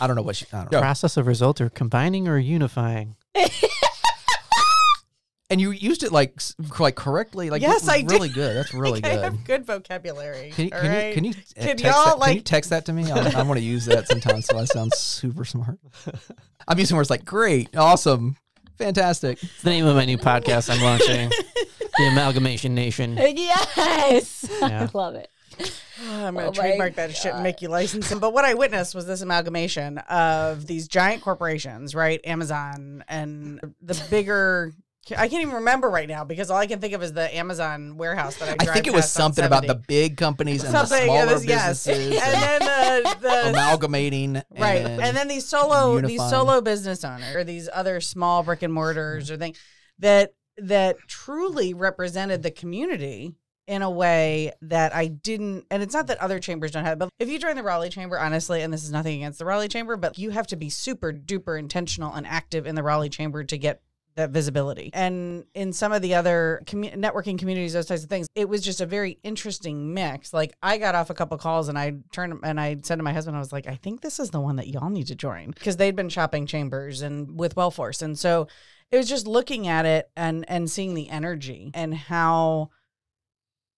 [0.00, 3.16] i don't know what she, i don't know Process of result or combining or unifying?
[5.52, 8.10] and you used it like s- like correctly like Yes, that was I did.
[8.10, 10.50] really good that's really Like, I good have good vocabulary.
[10.54, 11.08] Can you, all can, right?
[11.08, 13.10] you, can you uh, Can text y'all, that, can you like- text that to me?
[13.10, 15.78] I, I want to use that sometimes so I sound super smart.
[16.68, 18.36] I'm using words like great, awesome,
[18.78, 19.42] fantastic.
[19.42, 21.30] It's the name of my new podcast I'm launching.
[21.98, 23.16] the Amalgamation Nation.
[23.18, 24.46] yes.
[24.60, 24.88] Yeah.
[24.92, 25.28] I love it.
[26.10, 28.18] I'm going Oh to my trademark that shit and make you license them.
[28.18, 32.20] But what I witnessed was this amalgamation of these giant corporations, right?
[32.24, 34.72] Amazon and the bigger.
[35.10, 37.96] I can't even remember right now because all I can think of is the Amazon
[37.96, 38.56] warehouse that I.
[38.60, 41.06] I think it was something about the big companies and the something.
[41.06, 44.34] smaller was, yes, businesses and then the, the amalgamating.
[44.56, 48.62] right, and, and then these solo these solo business owners or these other small brick
[48.62, 49.58] and mortars or things
[49.98, 53.34] that that truly represented the community
[53.66, 57.08] in a way that I didn't and it's not that other chambers don't have but
[57.18, 59.96] if you join the Raleigh Chamber honestly and this is nothing against the Raleigh Chamber
[59.96, 63.56] but you have to be super duper intentional and active in the Raleigh Chamber to
[63.56, 63.80] get
[64.14, 64.90] that visibility.
[64.92, 68.80] And in some of the other networking communities, those types of things, it was just
[68.80, 70.32] a very interesting mix.
[70.32, 73.12] Like I got off a couple calls and I turned and I said to my
[73.12, 75.50] husband, I was like, I think this is the one that y'all need to join
[75.50, 78.02] because they'd been shopping chambers and with Wellforce.
[78.02, 78.48] And so
[78.90, 82.70] it was just looking at it and and seeing the energy and how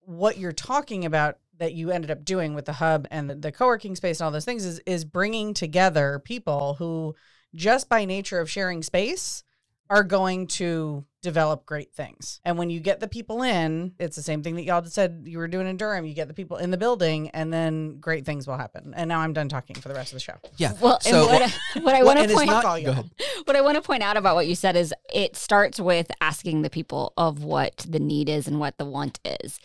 [0.00, 3.52] what you're talking about that you ended up doing with the hub and the, the
[3.52, 7.14] co-working space and all those things is is bringing together people who
[7.54, 9.44] just by nature of sharing space
[9.90, 12.40] are going to develop great things.
[12.44, 15.38] And when you get the people in, it's the same thing that y'all said you
[15.38, 16.04] were doing in Durham.
[16.04, 18.92] You get the people in the building, and then great things will happen.
[18.96, 20.34] And now I'm done talking for the rest of the show.
[20.56, 20.72] yeah.
[20.80, 22.64] Well, so and what, I- what I want to point not.
[22.64, 23.04] All y'all.
[23.44, 26.62] what I want to point out about what you said is it starts with asking
[26.62, 29.58] the people of what the need is and what the want is.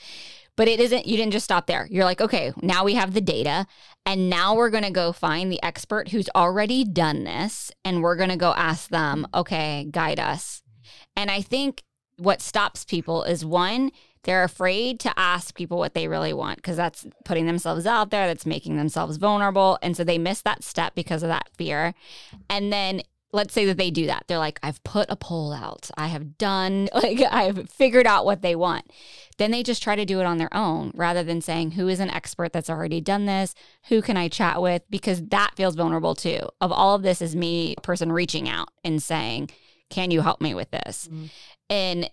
[0.59, 1.87] But it isn't, you didn't just stop there.
[1.89, 3.65] You're like, okay, now we have the data,
[4.05, 8.17] and now we're going to go find the expert who's already done this, and we're
[8.17, 10.61] going to go ask them, okay, guide us.
[11.15, 11.83] And I think
[12.17, 13.91] what stops people is one,
[14.23, 18.27] they're afraid to ask people what they really want because that's putting themselves out there,
[18.27, 19.79] that's making themselves vulnerable.
[19.81, 21.93] And so they miss that step because of that fear.
[22.49, 24.23] And then let's say that they do that.
[24.27, 25.89] They're like, I've put a poll out.
[25.97, 28.91] I have done, like, I've figured out what they want.
[29.37, 31.99] Then they just try to do it on their own rather than saying, who is
[31.99, 33.53] an expert that's already done this?
[33.87, 34.83] Who can I chat with?
[34.89, 36.39] Because that feels vulnerable too.
[36.59, 39.49] Of all of this is me, a person reaching out and saying,
[39.89, 41.07] can you help me with this?
[41.11, 41.29] Mhm.
[41.69, 42.09] And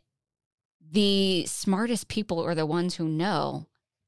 [0.88, 3.66] the smartest people are the ones who know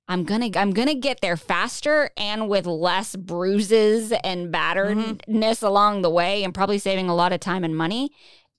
[0.09, 4.55] I'm gonna I'm gonna get there faster and with less bruises and mm-hmm.
[4.55, 8.11] batteredness along the way, and probably saving a lot of time and money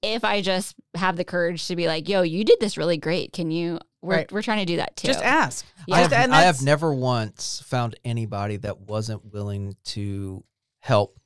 [0.01, 3.33] if I just have the courage to be like, "Yo, you did this really great.
[3.33, 4.31] Can you?" We're Right.
[4.31, 5.07] we're trying to do that too.
[5.07, 5.65] Just ask.
[5.85, 5.95] Yeah.
[5.95, 10.45] I have, and I have never once found anybody that wasn't willing to
[10.79, 11.18] help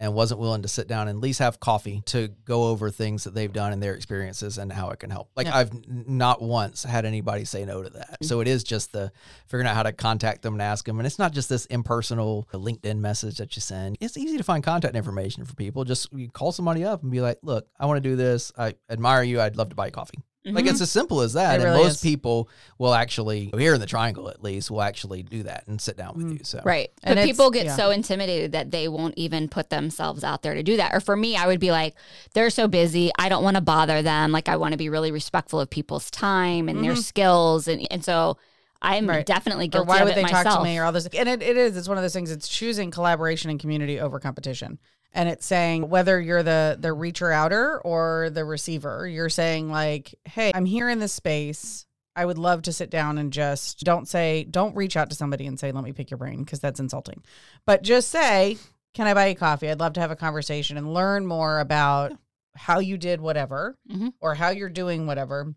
[0.00, 3.24] and wasn't willing to sit down and at least have coffee to go over things
[3.24, 5.30] that they've done and their experiences and how it can help.
[5.36, 5.56] Like Yeah.
[5.56, 8.18] I've not once had anybody say no to that.
[8.22, 8.42] So mm-hmm.
[8.42, 9.10] it is just the
[9.46, 10.98] figuring out how to contact them and ask them.
[10.98, 13.96] And it's not just this impersonal LinkedIn message that you send.
[14.00, 15.84] It's easy to find contact information for people.
[15.84, 18.52] Just you call somebody up and be like, look, I want to do this.
[18.56, 19.40] I admire you.
[19.40, 20.54] I'd love to buy you coffee.
[20.54, 21.52] Like it's as simple as that.
[21.52, 22.00] It and really most is.
[22.00, 22.48] people
[22.78, 26.16] will actually here in the triangle at least will actually do that and sit down
[26.16, 26.32] with Mm.
[26.38, 26.40] you.
[26.44, 26.90] So Right.
[27.02, 27.76] And but it's- people get yeah.
[27.76, 30.94] so intimidated that they won't even put themselves out there to do that.
[30.94, 31.94] Or for me, I would be like,
[32.34, 33.10] they're so busy.
[33.18, 34.32] I don't want to bother them.
[34.32, 37.02] Like, I want to be really respectful of people's time and their Mhm.
[37.02, 37.68] skills.
[37.68, 38.36] And, and so
[38.80, 39.26] I'm Right.
[39.26, 40.44] definitely Or guilty why of would it they myself.
[40.44, 41.06] talk to me or all this?
[41.08, 41.76] And it, it is.
[41.76, 42.30] It's one of those things.
[42.30, 44.78] It's choosing collaboration and community over competition.
[45.12, 50.14] And it's saying whether you're the the reacher outer or the receiver, you're saying like,
[50.24, 51.86] "Hey, I'm here in this space.
[52.14, 55.46] I would love to sit down and just don't say, don't reach out to somebody
[55.46, 57.22] and say, "Let me pick your brain," because that's insulting.
[57.64, 58.58] But just say,
[58.94, 59.70] "Can I buy you coffee?
[59.70, 62.12] I'd love to have a conversation and learn more about
[62.56, 64.12] how you did whatever Mhm.
[64.20, 65.54] or how you're doing whatever."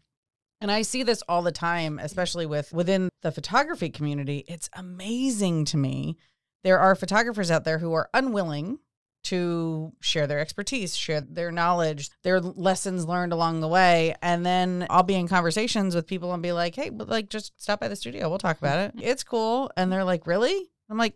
[0.62, 4.46] And I see this all the time, especially with within the photography community.
[4.48, 6.16] It's amazing to me.
[6.64, 8.78] There are photographers out there who are unwilling
[9.24, 14.16] to share their expertise, share their knowledge, their lessons learned along the way.
[14.22, 17.54] And then I'll be in conversations with people and be like, hey, but like just
[17.62, 18.30] stop by the studio.
[18.30, 19.02] We'll talk about it.
[19.04, 19.72] It's cool.
[19.78, 20.70] And they're like, really?
[20.90, 21.16] I'm like,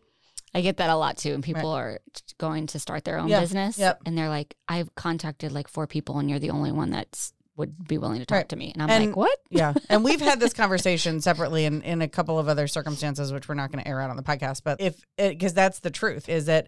[0.53, 1.33] I get that a lot too.
[1.33, 1.99] And people are
[2.37, 3.41] going to start their own Yeah.
[3.41, 3.77] business.
[3.77, 4.03] Yep.
[4.05, 7.87] And they're like, I've contacted like four people and you're the only one that's would
[7.87, 8.49] be willing to talk Right.
[8.49, 8.71] to me.
[8.73, 9.39] And I'm And- like, what?
[9.49, 9.73] Yeah.
[9.89, 13.55] And we've had this conversation separately in, in a couple of other circumstances, which we're
[13.55, 14.61] not going to air out on the podcast.
[14.63, 16.67] But if, eh, because that's the truth, is that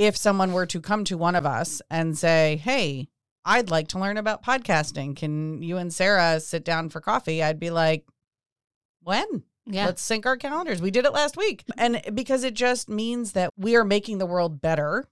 [0.00, 3.08] if someone were to come to one of us and say, Hey,
[3.44, 5.14] I'd like to learn about podcasting.
[5.14, 7.42] Can you and Sarah sit down for coffee?
[7.42, 8.06] I'd be like,
[9.02, 9.42] When?
[9.66, 9.84] Yeah.
[9.84, 10.80] Let's sync our calendars.
[10.80, 11.64] We did it last week.
[11.76, 15.06] And because it just means that we are making the world better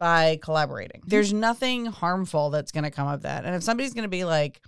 [0.00, 1.02] by collaborating.
[1.02, 1.10] Mm-hmm.
[1.10, 3.44] There's nothing harmful that's going to come of that.
[3.44, 4.60] And if somebody's going to be like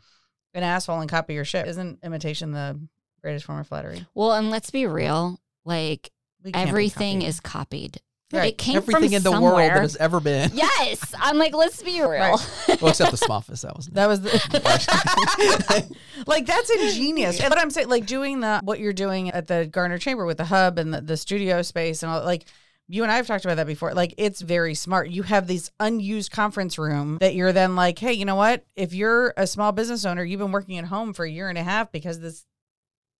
[0.52, 2.78] an asshole and copy your shit, isn't imitation the
[3.22, 4.06] greatest form of flattery?
[4.14, 5.40] well, and let's be real.
[5.64, 6.10] Like
[6.44, 7.28] We can't be everything copied.
[7.28, 8.00] is copied.
[8.32, 8.52] Right.
[8.52, 9.52] It came everything in the somewhere.
[9.52, 10.50] world that has ever been.
[10.52, 11.14] yes.
[11.20, 12.08] I'm like, let's be real.
[12.80, 13.60] well, except the Smoffice.
[13.60, 17.40] That was That was the like that's ingenious.
[17.40, 20.38] And what I'm saying, like doing the what you're doing at the Garner Chamber with
[20.38, 22.46] the hub and the, the studio space and all like
[22.88, 23.94] you and I have talked about that before.
[23.94, 25.08] Like it's very smart.
[25.08, 28.64] You have this unused conference room that you're then like, hey, you know what?
[28.74, 31.58] If you're a small business owner, you've been working at home for a year and
[31.58, 32.44] a half because this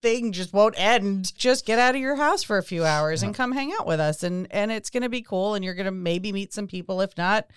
[0.01, 1.35] thing just won't end.
[1.37, 3.99] Just get out of your house for a few hours and come hang out with
[3.99, 6.67] us and and it's going to be cool and you're going to maybe meet some
[6.67, 7.47] people if not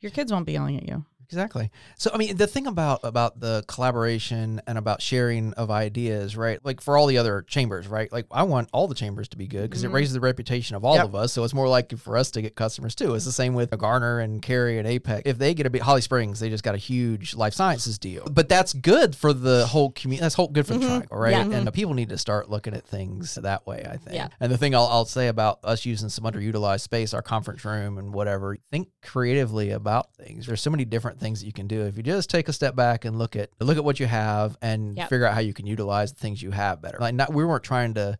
[0.00, 1.04] your kids won't be yelling at you.
[1.30, 1.70] Exactly.
[1.98, 6.58] So I mean, the thing about about the collaboration and about sharing of ideas, right?
[6.64, 8.10] Like for all the other chambers, right?
[8.10, 9.86] Like I want all the chambers to be good because Mhm.
[9.86, 11.04] it raises the reputation of all Yep.
[11.04, 11.32] of us.
[11.34, 13.14] So it's more likely for us to get customers too.
[13.14, 15.22] It's the same with Garner and Cary and Apex.
[15.26, 18.24] If they get a bit Holly Springs, they just got a huge life sciences deal.
[18.30, 20.22] But that's good for the whole community.
[20.22, 20.86] That's whole good for the Mhm.
[20.88, 21.30] triangle, right?
[21.32, 21.56] Yeah.
[21.58, 23.86] And the people need to start looking at things that way.
[23.88, 24.16] I think.
[24.16, 24.28] Yeah.
[24.40, 27.98] And the thing I'll, I'll say about us using some underutilized space, our conference room
[27.98, 30.46] and whatever, think creatively about things.
[30.46, 31.82] There's so many different things that you can do.
[31.86, 34.56] If you just take a step back and look at look at what you have
[34.62, 35.08] and Yep.
[35.08, 36.98] figure out how you can utilize the things you have better.
[36.98, 38.18] Like not, we weren't trying to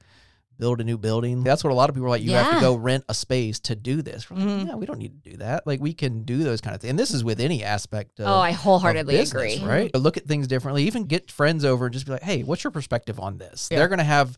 [0.58, 1.42] build a new building.
[1.44, 2.22] That's what a lot of people are like.
[2.22, 4.28] You have to go rent a space to do this.
[4.30, 4.66] We're like, Mhm.
[4.68, 5.66] yeah, we don't need to do that.
[5.66, 6.90] Like we can do those kind of things.
[6.90, 9.64] And this is with any aspect of Oh, I of wholeheartedly business, agree.
[9.68, 9.94] Right?
[9.94, 10.84] Look at things differently.
[10.84, 13.68] Even get friends over and just be like, hey, what's your perspective on this?
[13.70, 13.78] Yeah.
[13.78, 14.36] They're going to have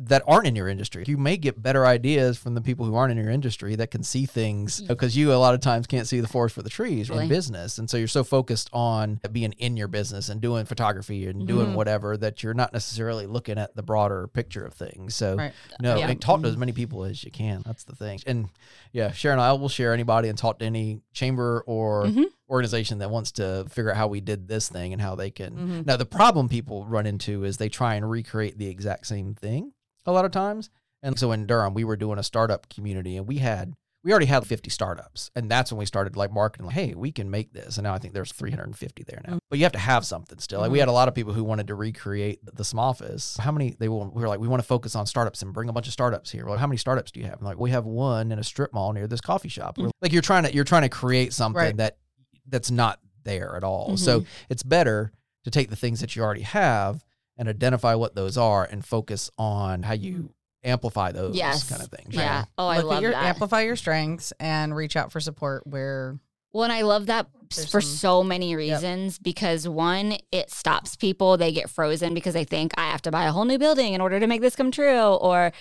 [0.00, 1.02] that aren't in your industry.
[1.06, 4.02] You may get better ideas from the people who aren't in your industry that can
[4.02, 7.08] see things because you a lot of times can't see the forest for the trees
[7.08, 7.22] Really.
[7.22, 7.78] in business.
[7.78, 11.68] And so you're so focused on being in your business and doing photography and doing
[11.68, 11.74] Mhm.
[11.74, 15.14] whatever that you're not necessarily looking at the broader picture of things.
[15.14, 15.52] So Right.
[15.80, 16.08] No, Yeah.
[16.08, 17.62] and talk to as many people as you can.
[17.64, 18.20] That's the thing.
[18.26, 18.48] And
[18.92, 22.24] yeah, Sharon, I will share anybody and talk to any chamber or Mhm.
[22.50, 25.52] organization that wants to figure out how we did this thing and how they can.
[25.56, 25.86] Mhm.
[25.86, 29.72] Now, the problem people run into is they try and recreate the exact same thing
[30.06, 30.70] a lot of times.
[31.02, 33.74] And so in Durham, we were doing a startup community and we had
[34.08, 37.12] we already had 50 startups and that's when we started like marketing like hey we
[37.12, 37.76] can make this.
[37.76, 39.38] And now i think there's 350 there now.
[39.50, 40.60] But you have to have something still.
[40.60, 40.80] Like we Mhm.
[40.80, 43.36] had a lot of people who wanted to recreate the, the office.
[43.38, 45.68] How many they will we were like we want to focus on startups and bring
[45.68, 46.46] a bunch of startups here.
[46.46, 47.34] We're like how many startups do you have?
[47.34, 49.76] And like we have one in a strip mall near this coffee shop.
[49.76, 49.98] We're- mm-hmm.
[50.00, 51.76] like you're trying to you're trying to create something Right.
[51.76, 51.98] that
[52.46, 53.98] that's not there at all.
[53.98, 54.28] So mm-hmm.
[54.48, 55.12] it's better
[55.44, 57.04] to take the things that you already have
[57.36, 60.26] and identify what those are and focus on how you mm-hmm.
[60.64, 61.68] Amplify those Yes.
[61.68, 62.44] kind of things Yeah.
[62.56, 63.24] Oh, I Look love your that.
[63.24, 66.18] amplify your strengths and reach out for support where
[66.52, 70.96] Well, and I love that There's for some- so many reasons because one, it stops
[70.96, 71.36] people.
[71.36, 74.00] They get frozen because they think I have to buy a whole new building in
[74.00, 74.98] order to make this come true.
[74.98, 75.52] Or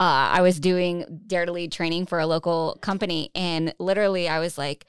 [0.00, 4.40] uh, I was doing Dare to Lead training for a local company, and literally I
[4.40, 4.86] was like,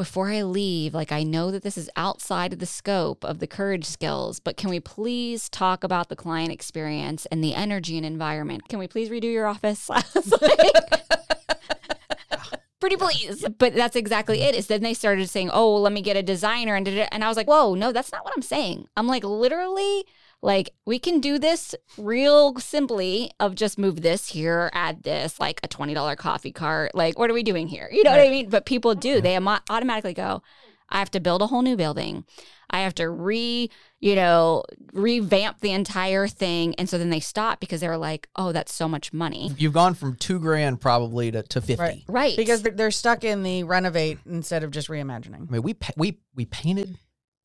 [0.00, 3.46] before I leave, like I know that this is outside of the scope of the
[3.46, 8.06] courage skills, but can we please talk about the client experience and the energy and
[8.06, 8.66] environment?
[8.70, 9.90] Can we please redo your office?
[12.80, 13.44] Pretty please.
[13.58, 14.48] But that's exactly mm-hmm.
[14.48, 14.54] it.
[14.54, 17.28] Is then they started saying, "Oh, well, let me get a designer," and and I
[17.28, 20.06] was like, "Whoa, no, that's not what I'm saying." I'm like, literally,
[20.42, 25.60] like we can do this real simply of just move this here, add this, like
[25.62, 26.94] a twenty dollar coffee cart.
[26.94, 27.88] Like, what are we doing here?
[27.92, 28.48] You know what I mean?
[28.48, 29.20] But people do.
[29.20, 30.42] They amo- automatically go.
[30.88, 32.24] I have to build a whole new building.
[32.72, 33.68] I have to re,
[34.00, 36.74] you know, revamp the entire thing.
[36.76, 39.50] And so then they stop because they're like, oh, that's so much money.
[39.58, 41.82] You've gone from two grand probably to, to 50.
[41.82, 42.02] Right.
[42.08, 42.36] Right.
[42.36, 45.48] because they're- they're stuck in the renovate instead of just reimagining.
[45.48, 46.96] I mean, we pa- we we painted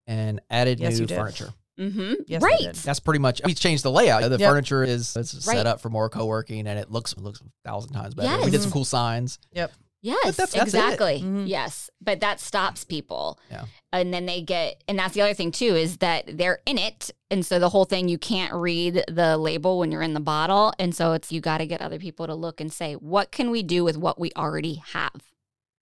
[0.08, 1.18] and added Yes, new you did.
[1.18, 1.50] furniture.
[1.80, 2.14] Mm-hmm.
[2.28, 2.74] Yes, right.
[2.74, 3.42] That's pretty much.
[3.46, 4.22] We changed the layout.
[4.30, 4.50] The Yep.
[4.50, 5.58] furniture is it's Right.
[5.58, 8.44] set up for more co-working, and it looks it looks a thousand times better.
[8.44, 9.40] We did some cool signs.
[9.54, 9.72] Yep.
[10.02, 10.78] Yes, that's- that's it.
[10.78, 11.22] exactly.
[11.24, 11.48] Mhm.
[11.48, 13.40] Yes, but that stops people.
[13.50, 13.66] Yeah.
[13.92, 17.10] And then they get, and that's the other thing too, is that they're in it.
[17.32, 20.74] And so the whole thing, you can't read the label when you're in the bottle.
[20.78, 23.50] And so it's, you got to get other people to look and say, what can
[23.50, 25.24] we do with what we already have?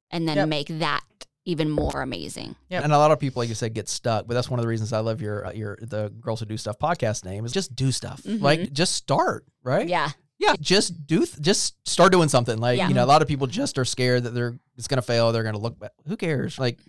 [0.09, 0.47] And then Yep.
[0.47, 1.03] make that
[1.45, 2.55] even more amazing.
[2.69, 4.27] Yeah, And a lot of people, like you said, get stuck.
[4.27, 6.57] But that's one of the reasons I love your uh, your the Girls Who Do
[6.57, 8.21] Stuff podcast name is just do stuff.
[8.23, 8.41] Mhm.
[8.41, 9.87] Like just start, right?
[9.87, 10.09] Yeah.
[10.39, 12.57] Yeah, just do, th- just start doing something.
[12.57, 12.87] Like Yeah.
[12.89, 15.31] you know, a lot of people just are scared that they're it's gonna fail.
[15.31, 15.91] They're gonna look back.
[16.07, 16.57] Who cares?
[16.59, 16.79] Like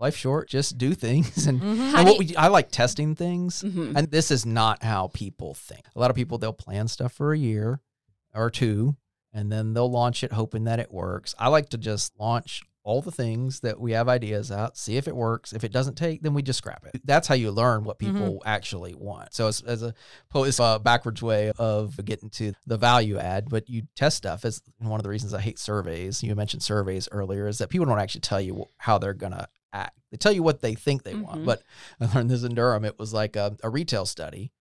[0.00, 0.48] life's short.
[0.48, 1.46] Just do things.
[1.46, 1.94] And, Mhm.
[1.94, 3.62] And what we, I like testing things.
[3.62, 3.94] Mhm.
[3.96, 5.84] And this is not how people think.
[5.94, 7.80] A lot of people they'll plan stuff for a year
[8.34, 8.96] or two,
[9.32, 11.34] and then they'll launch it hoping that it works.
[11.38, 15.08] I like to just launch all the things that we have ideas out, see if
[15.08, 15.54] it works.
[15.54, 17.00] If it doesn't take, then we just scrap it.
[17.04, 19.32] That's how you learn what people actually want.
[19.34, 19.94] So it's as a
[20.34, 24.44] it's a backwards way of getting to the value add, but you test stuff.
[24.44, 27.86] As one of the reasons I hate surveys, you mentioned surveys earlier, is that people
[27.86, 29.98] don't actually tell you how they're gonna act.
[30.10, 31.40] They tell you what they think they want.
[31.40, 31.46] Mhm.
[31.46, 31.62] But
[32.00, 32.84] I learned this in Durham.
[32.84, 34.52] It was like a, a retail study,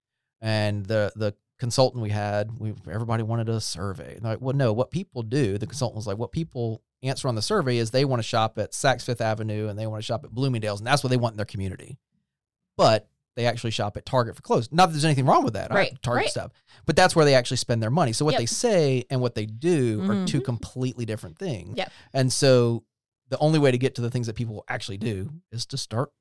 [0.42, 4.16] and the the consultant we had, we everybody wanted a survey.
[4.16, 7.28] And they're like, well, no, what people do, the consultant was like, what people answer
[7.28, 10.02] on the survey is they want to shop at Saks Fifth Avenue and they want
[10.02, 11.98] to shop at Bloomingdale's, and that's what they want in their community.
[12.78, 14.70] But they actually shop at Target for clothes.
[14.72, 16.30] Not that there's anything wrong with that, Right, Target right.
[16.30, 16.52] stuff,
[16.86, 18.13] but that's where they actually spend their money.
[18.13, 18.39] So what Yep.
[18.39, 20.28] they say and what they do are Mhm.
[20.28, 21.78] two completely different things.
[21.78, 21.92] Yep.
[22.13, 22.84] And so
[23.30, 26.12] the only way to get to the things that people actually do is to start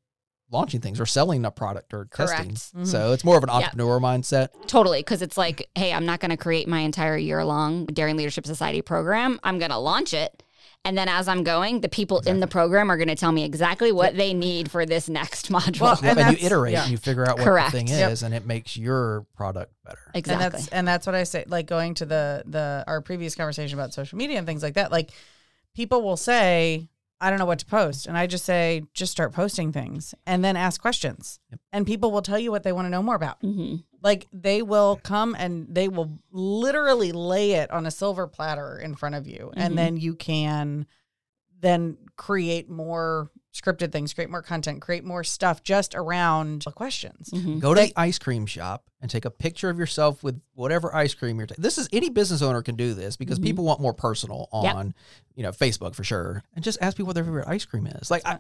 [0.51, 2.47] launching things or selling a product or testing.
[2.49, 2.75] Correct.
[2.77, 2.87] Mhm.
[2.87, 4.49] So it's more of an entrepreneur mindset.
[4.67, 5.01] Totally.
[5.01, 8.47] Because it's like, hey, I'm not going to create my entire year long Daring Leadership
[8.47, 9.39] Society program.
[9.43, 10.43] I'm going to launch it.
[10.85, 13.45] And then as I'm going, the people in the program are going to tell me
[13.45, 15.81] exactly what they need for this next module.
[15.83, 16.83] Well, Yep, And and, you iterate yeah.
[16.83, 17.71] and you figure out what Correct.
[17.71, 18.11] the thing Yep.
[18.11, 20.01] is, and it makes your product better.
[20.13, 20.45] exactly.
[20.45, 21.45] And that's and that's what I say.
[21.47, 24.91] Like going to the the our previous conversation about social media and things like that.
[24.91, 25.11] Like
[25.77, 26.89] people will say,
[27.21, 30.45] "I don't know what to post," and I just say, "Just start posting things and
[30.45, 31.61] then ask questions." Yep.
[31.73, 33.39] And people will tell you what they want to know more about.
[33.41, 38.79] hmm Like they will come and they will literally lay it on a silver platter
[38.79, 39.63] in front of you, Mhm.
[39.63, 40.87] and then you can
[41.61, 47.31] then create more scripted things, create more content, create more stuff just around the questions.
[47.31, 50.93] hmm Go to the ice cream shop and take a picture of yourself with whatever
[50.95, 51.63] ice cream you're taking.
[51.63, 53.43] This is any business owner can do this because Mhm.
[53.45, 54.75] people want more personal Yep.
[54.75, 54.95] on,
[55.35, 56.43] you know, Facebook for sure.
[56.55, 58.11] And just ask people what their favorite ice cream is.
[58.11, 58.39] Like I,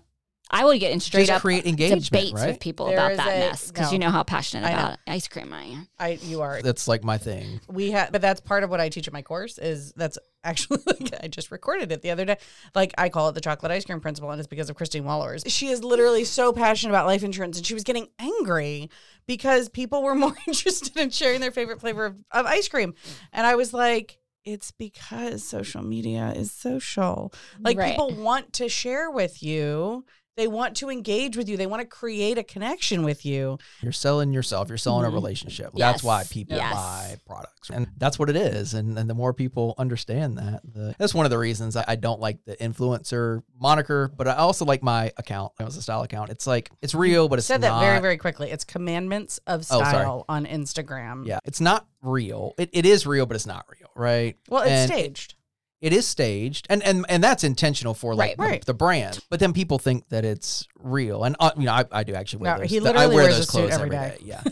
[0.53, 2.49] I would get in straight just up create engagement, debates right?
[2.49, 3.93] with people There about is that a- mess because no.
[3.93, 4.79] you know how passionate I know.
[4.81, 5.89] about ice cream I am.
[5.99, 7.61] I you are That's like my thing.
[7.69, 10.81] we have but that's part of what i teach in my course is that's actually
[10.87, 12.37] like i just recorded it the other day
[12.75, 15.43] like i call it the chocolate ice cream principle and it's because of christine wallers
[15.47, 18.91] she is literally so passionate about life insurance and she was getting angry
[19.27, 22.93] because people were more interested in sharing their favorite flavor of, of ice cream
[23.33, 27.91] and i was like it's because social media is social like Right.
[27.93, 30.05] people want to share with you
[30.37, 31.57] they want to engage with you.
[31.57, 33.59] They want to create a connection with you.
[33.83, 34.69] You're selling yourself.
[34.69, 35.09] You're selling Mhm.
[35.09, 35.71] a relationship.
[35.75, 35.93] Yes.
[35.93, 36.73] That's why people Yes.
[36.73, 38.75] buy products, and that's what it is.
[38.75, 41.97] And, and the more people understand that, the, that's one of the reasons I, I
[41.97, 44.11] don't like the influencer moniker.
[44.17, 45.53] But I also like my account.
[45.61, 46.31] It was a style account.
[46.31, 47.81] It's like it's real, but it's said not.
[47.81, 48.51] that very, very quickly.
[48.51, 51.27] It's commandments of Oh, style on Instagram.
[51.27, 52.55] Yeah, it's not real.
[52.59, 54.37] It, it is real, but it's not real, right?
[54.49, 55.35] Well, it's And staged.
[55.83, 58.65] It is staged, and and and that's intentional for like Right, the, right.
[58.67, 59.19] the brand.
[59.29, 62.43] But then people think that it's real, and uh, you know I, I do actually
[62.43, 62.71] wear No, those.
[62.71, 64.17] he I literally wear wears those clothes every day.
[64.17, 64.25] day.
[64.25, 64.43] Yeah.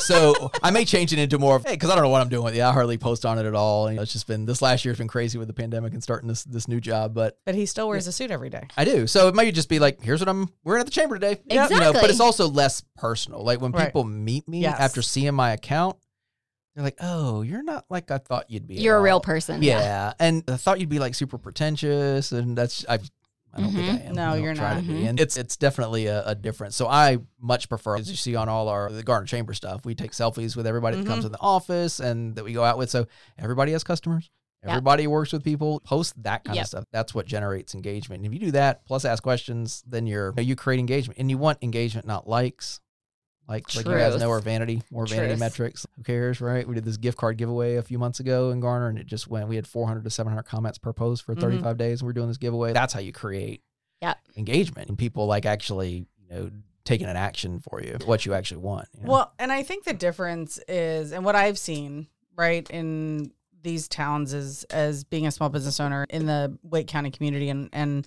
[0.00, 2.28] so I may change it into more of hey, because I don't know what I'm
[2.28, 2.60] doing with it.
[2.62, 3.86] I hardly post on it at all.
[3.86, 6.42] And it's just been this last year's been crazy with the pandemic and starting this
[6.42, 8.66] this new job, but But he still wears a suit every day.
[8.76, 9.06] I do.
[9.06, 11.40] So it might just be like, here's what I'm wearing at the chamber today.
[11.48, 12.00] You know, Exactly.
[12.00, 13.44] but it's also less personal.
[13.44, 13.86] Like when Right.
[13.86, 14.80] people meet me Yes.
[14.80, 15.96] after seeing my account,
[16.74, 18.76] they're like, oh, you're not like I thought you'd be.
[18.76, 19.62] You're a real person.
[19.62, 20.12] Yeah.
[20.18, 22.32] And I thought you'd be like super pretentious.
[22.32, 22.98] And that's, I,
[23.54, 23.98] I don't think I am.
[23.98, 24.14] Mm-hmm.
[24.14, 24.76] No, I don't you're not.
[24.76, 24.92] To be.
[24.94, 25.08] Mhm.
[25.10, 26.74] And it's, it's definitely a, a difference.
[26.74, 29.94] So I much prefer, as you see on all our, the Garner Chamber stuff, we
[29.94, 31.12] take selfies with everybody that Mm-hmm.
[31.12, 32.88] comes in the office and that we go out with.
[32.88, 33.06] So
[33.38, 34.30] everybody has customers.
[34.62, 34.70] Yep.
[34.70, 35.80] Everybody works with people.
[35.80, 36.62] Post that kind Yep.
[36.62, 36.84] of stuff.
[36.92, 38.22] That's what generates engagement.
[38.24, 41.18] And if you do that, plus ask questions, then you're you create engagement.
[41.18, 42.80] And you want engagement, not likes.
[43.52, 45.40] Like, like you guys know, or vanity, more vanity Truth.
[45.40, 45.86] metrics.
[45.96, 46.66] Who cares, right?
[46.66, 49.28] We did this gift card giveaway a few months ago in Garner, and it just
[49.28, 49.46] went.
[49.46, 51.40] We had 400 to 700 comments per post for Mhm.
[51.40, 52.00] 35 days.
[52.00, 52.72] And we're doing this giveaway.
[52.72, 53.62] That's how you create
[54.00, 54.18] Yep.
[54.38, 56.50] engagement and people like actually, you know,
[56.84, 58.88] taking an action for you, what you actually want.
[58.96, 59.12] you know?
[59.12, 63.32] Well, and I think the difference is, and what I've seen, right, in
[63.62, 67.68] these towns is as being a small business owner in the Wake County community and
[67.74, 68.06] and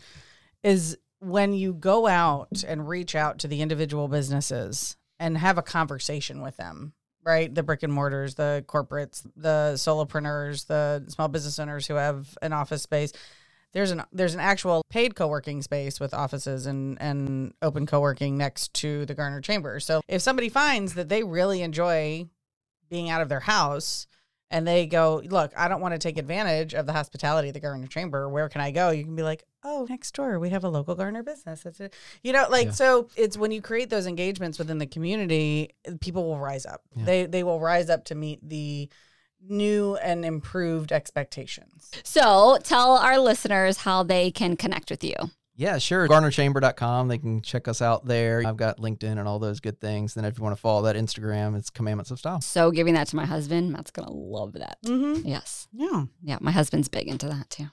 [0.63, 5.61] is when you go out and reach out to the individual businesses and have a
[5.61, 6.93] conversation with them,
[7.23, 7.53] right?
[7.53, 12.53] The brick and mortars, the corporates, the solopreneurs, the small business owners who have an
[12.53, 13.13] office space.
[13.73, 18.73] There's an there's an actual paid co-working space with offices and and open co-working next
[18.75, 19.79] to the Garner Chamber.
[19.81, 22.29] So if somebody finds that they really enjoy
[22.89, 24.07] being out of their house
[24.51, 27.59] and they go, look, I don't want to take advantage of the hospitality of the
[27.59, 28.29] Garner Chamber.
[28.29, 28.91] Where can I go?
[28.91, 31.61] You can be like, oh, next door we have a local Garner business.
[31.63, 31.93] That's it.
[32.23, 32.71] You know, like Yeah.
[32.73, 33.09] so.
[33.15, 36.81] It's when you create those engagements within the community, people will rise up.
[36.95, 37.05] Yeah.
[37.05, 38.89] They they will rise up to meet the
[39.47, 41.91] new and improved expectations.
[42.03, 45.15] So tell our listeners how they can connect with you.
[45.57, 46.07] Yeah, sure.
[46.07, 47.07] GarnerChamber.com.
[47.07, 48.43] They can check us out there.
[48.45, 50.13] I've got LinkedIn and all those good things.
[50.13, 52.41] Then if you want to follow that Instagram, it's Commandments of Style.
[52.41, 54.77] So giving that to my husband, Matt's gonna love that.
[54.85, 55.27] Mm-hmm.
[55.27, 55.67] Yes.
[55.71, 56.05] Yeah.
[56.21, 57.67] Yeah, my husband's big into that too.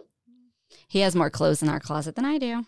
[0.88, 2.64] He has more clothes in our closet than I do.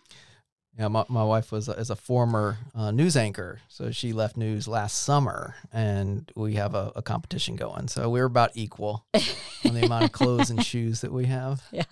[0.76, 4.36] Yeah, my, my wife was a, is a former uh, news anchor, so she left
[4.36, 7.86] news last summer, and we have a, a competition going.
[7.86, 11.86] So we're about equal on the amount of clothes and shoes that we have, Yes.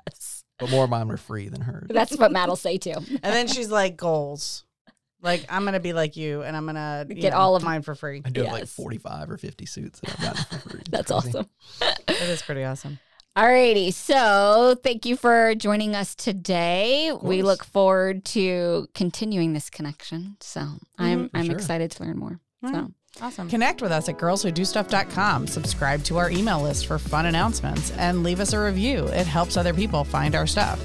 [0.62, 1.88] But more of mine were free than hers.
[1.90, 2.94] That's what Matt'll say too.
[2.94, 4.64] And then she's like goals.
[5.20, 7.94] Like I'm gonna be like you, and I'm gonna Get know, all of- mine for
[7.94, 8.22] free.
[8.24, 10.80] I do have like 45 or 50 suits that I've gotten for free.
[10.80, 11.28] It's That's crazy.
[11.38, 11.46] awesome.
[12.06, 12.98] that is pretty awesome.
[13.36, 17.12] Alrighty, so thank you for joining us today.
[17.22, 20.36] We look forward to continuing this connection.
[20.40, 21.02] So mm-hmm.
[21.02, 21.54] I'm I'm sure.
[21.54, 22.40] excited to learn more.
[22.64, 23.48] So Awesome.
[23.48, 25.46] Connect with us at girlswhodostuff.com.
[25.46, 29.04] Subscribe to our email list for fun announcements and leave us a review.
[29.08, 30.80] It helps other people find our stuff.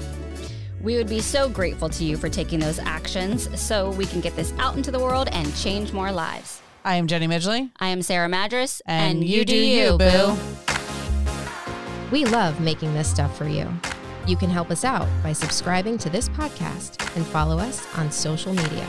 [0.82, 4.36] we would be so grateful to you for taking those actions so we can get
[4.36, 6.60] this out into the world and change more lives.
[6.84, 7.70] I am Jenny Midgley.
[7.80, 10.36] I am Sarah Madras, And you do you, boo.
[12.12, 13.68] We love making this stuff for you.
[14.26, 18.52] You can help us out by subscribing to this podcast and follow us on social
[18.54, 18.86] media.